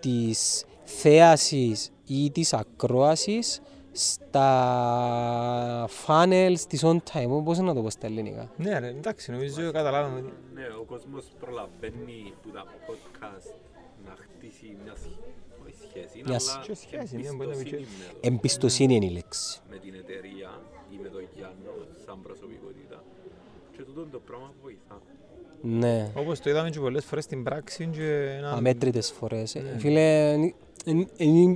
[0.00, 3.60] της θέασης ή της ακρόασης
[3.92, 8.50] στα funnels της on time, πώς να το πω στα ελληνικά.
[8.56, 10.18] Ναι, ρε, εντάξει, νομίζω καταλάβαμε.
[10.18, 13.50] ότι- Ναι, ο κόσμος προλαβαίνει που τα podcast
[14.06, 14.94] να χτίσει μια
[15.94, 16.18] σχέση.
[16.20, 19.06] Όχι σχέση, Μια αλλά και σχέση, ναι, μπορεί να μην εμπιστοσύνη με, το- Εμπιστοσύνη είναι
[19.06, 19.60] η λέξη.
[19.70, 20.50] με την εταιρεία
[20.94, 21.72] ή με τον Γιάννο
[22.06, 23.04] σαν προσωπικότητα.
[23.76, 25.00] Και τούτο το πράγμα βοηθά.
[25.62, 26.10] Ναι.
[26.14, 28.50] Όπως το είδαμε και πολλές φορές στην πράξη και ένα...
[28.52, 29.54] αμέτρητες φορές.
[29.54, 30.36] Ε, Φίλε,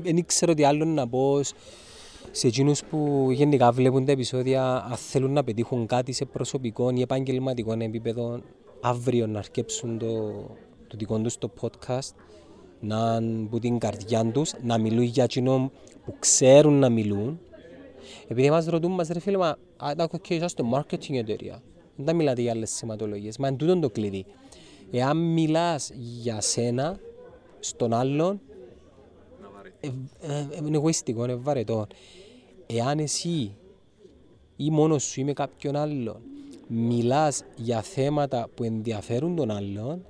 [0.02, 1.54] δεν ήξερα τι άλλο να πω σ-
[2.30, 7.00] σε εκείνους που γενικά βλέπουν τα επεισόδια αν θέλουν να πετύχουν κάτι σε προσωπικό ή
[7.00, 8.40] επαγγελματικό επίπεδο
[8.80, 10.30] αύριο να αρκέψουν το,
[10.86, 12.10] το δικό τους το podcast
[12.80, 15.70] να είναι που την καρδιά τους, να μιλούν για εκείνο
[16.04, 17.40] που ξέρουν να μιλούν,
[18.28, 21.62] επειδή μας ρωτούν μας ρε φίλε, μα α, τα οκ, είσαστε marketing εταιρεία.
[21.96, 23.38] Δεν τα μιλάτε για άλλες θεματολογίες.
[23.38, 24.24] Μα είναι τούτο το κλειδί.
[24.90, 26.98] Εάν μιλάς για σένα,
[27.60, 28.40] στον άλλον,
[29.80, 29.86] ε,
[30.20, 31.86] ε, ε, είναι εγωιστικό, είναι βαρετό.
[32.66, 33.56] Εάν εσύ
[34.56, 36.20] ή μόνος σου ή με κάποιον άλλον
[36.68, 40.06] μιλάς για θέματα που ενδιαφέρουν τον άλλον,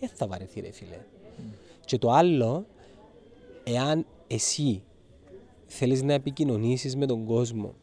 [0.00, 0.98] δεν θα βαρεθεί ρε φίλε.
[1.84, 2.66] Και το άλλο,
[3.64, 4.82] εάν εσύ
[5.66, 7.74] θέλεις να επικοινωνήσεις με τον κόσμο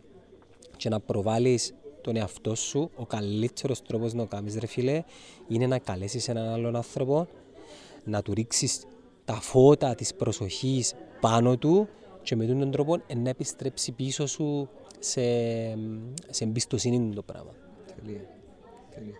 [0.78, 5.04] και να προβάλλεις τον εαυτό σου, ο καλύτερος τρόπος να το κάνεις ρε φίλε,
[5.48, 7.28] είναι να καλέσεις έναν άλλον άνθρωπο,
[8.04, 8.86] να του ρίξεις
[9.26, 11.88] τα φώτα της προσοχής πάνω του
[12.22, 14.70] και με τον τρόπο να επιστρέψει πίσω σου
[15.00, 15.22] σε,
[16.30, 17.52] σε εμπιστοσύνη του το πράγμα.
[17.96, 18.22] Τελεία.
[18.96, 19.16] Τελεία.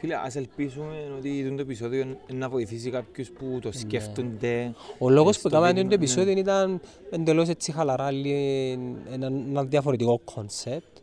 [0.00, 4.74] Φίλε, ας ελπίσουμε ότι το επεισόδιο είναι να βοηθήσει κάποιους που το σκέφτονται.
[4.98, 6.80] Ο λόγος στο που έκαναμε βήμα, το επεισόδιο ήταν
[7.10, 8.78] εντελώς έτσι χαλαρά, λι-
[9.12, 10.96] ένα, ένα διαφορετικό concept.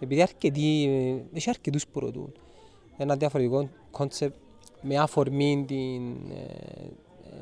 [0.00, 0.84] Επειδή αρκετοί,
[1.32, 2.32] έχει αρκετούς που ρωτούν.
[2.96, 4.34] Ένα διαφορετικό concept
[4.82, 6.42] με αφορμή την, ε,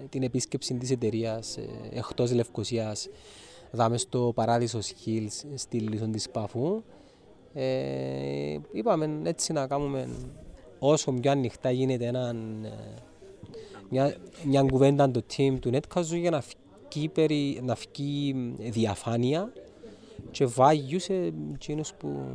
[0.02, 3.08] ε, την επίσκεψη της εταιρείας ε, εκτός Λευκοσίας
[3.70, 6.82] δάμε στο Παράδεισος Hills στη Λυσό της Πάφου.
[7.54, 10.08] Ε, είπαμε έτσι να κάνουμε
[10.78, 12.70] όσο πιο ανοιχτά γίνεται έναν, ε,
[13.90, 16.42] μια, μια κουβέντα το team του Netcast για να
[16.90, 19.52] βγει, περι, να βγει διαφάνεια
[20.30, 22.26] και βάγιου σε εκείνους που...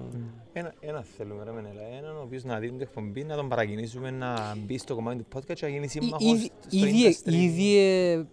[0.53, 4.11] Ένα, ένα θέλουμε ρε Μενέλα, έναν ο οποίος να δει την εκπομπή, να τον παρακινήσουμε
[4.11, 7.31] να μπει στο κομμάτι του podcast και να γίνει σύμμαχος Ήδη, στο ήδη, industry.
[7.31, 8.25] ήδη ε,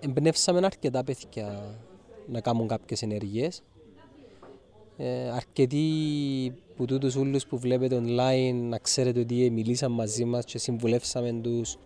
[0.00, 1.74] εμπνεύσαμε αρκετά παιδιά
[2.26, 3.62] να κάνουν κάποιες ενέργειες.
[5.02, 10.44] Ε, αρκετοί που τούτους ούλους που βλέπετε online να ξέρετε ότι ε, μιλήσαν μαζί μας
[10.44, 11.76] και συμβουλεύσαμε τους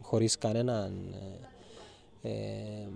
[0.00, 1.14] χωρίς κανέναν
[2.22, 2.88] ε, ε,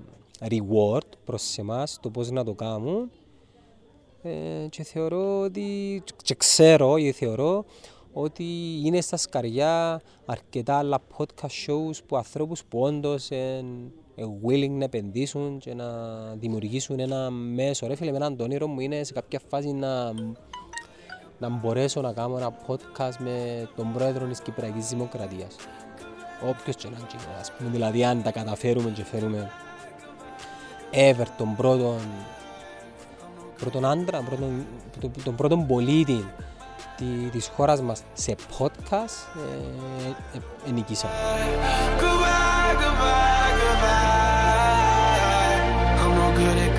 [0.50, 3.10] reward προς εμάς το πώς να το κάνουν.
[4.22, 7.64] Ε, και θεωρώ ότι και ξέρω ή θεωρώ
[8.12, 8.44] ότι
[8.84, 15.58] είναι στα σκαριά αρκετά άλλα podcast shows που ανθρώπους που όντως είναι willing να επενδύσουν
[15.58, 15.84] και να
[16.34, 17.86] δημιουργήσουν ένα μέσο.
[17.86, 20.12] Ρε φίλε, με έναν το όνειρο μου είναι σε κάποια φάση να,
[21.38, 25.56] να μπορέσω να κάνω ένα podcast με τον πρόεδρο της Κυπριακής Δημοκρατίας.
[26.48, 29.50] Όποιος και να είναι, εκείνο, ας πούμε, δηλαδή αν τα καταφέρουμε και φέρουμε
[30.92, 32.00] ever τον πρώτον
[33.58, 34.66] πρώτον άντρα, πρώτον,
[35.00, 36.24] τον, τον πρώτον πολίτη
[36.96, 41.12] τη, της χώρας μας σε podcast ε, ε, ε, νικήσαμε.
[42.80, 44.00] Goodbye, goodbye.
[46.02, 46.71] I'm no good at.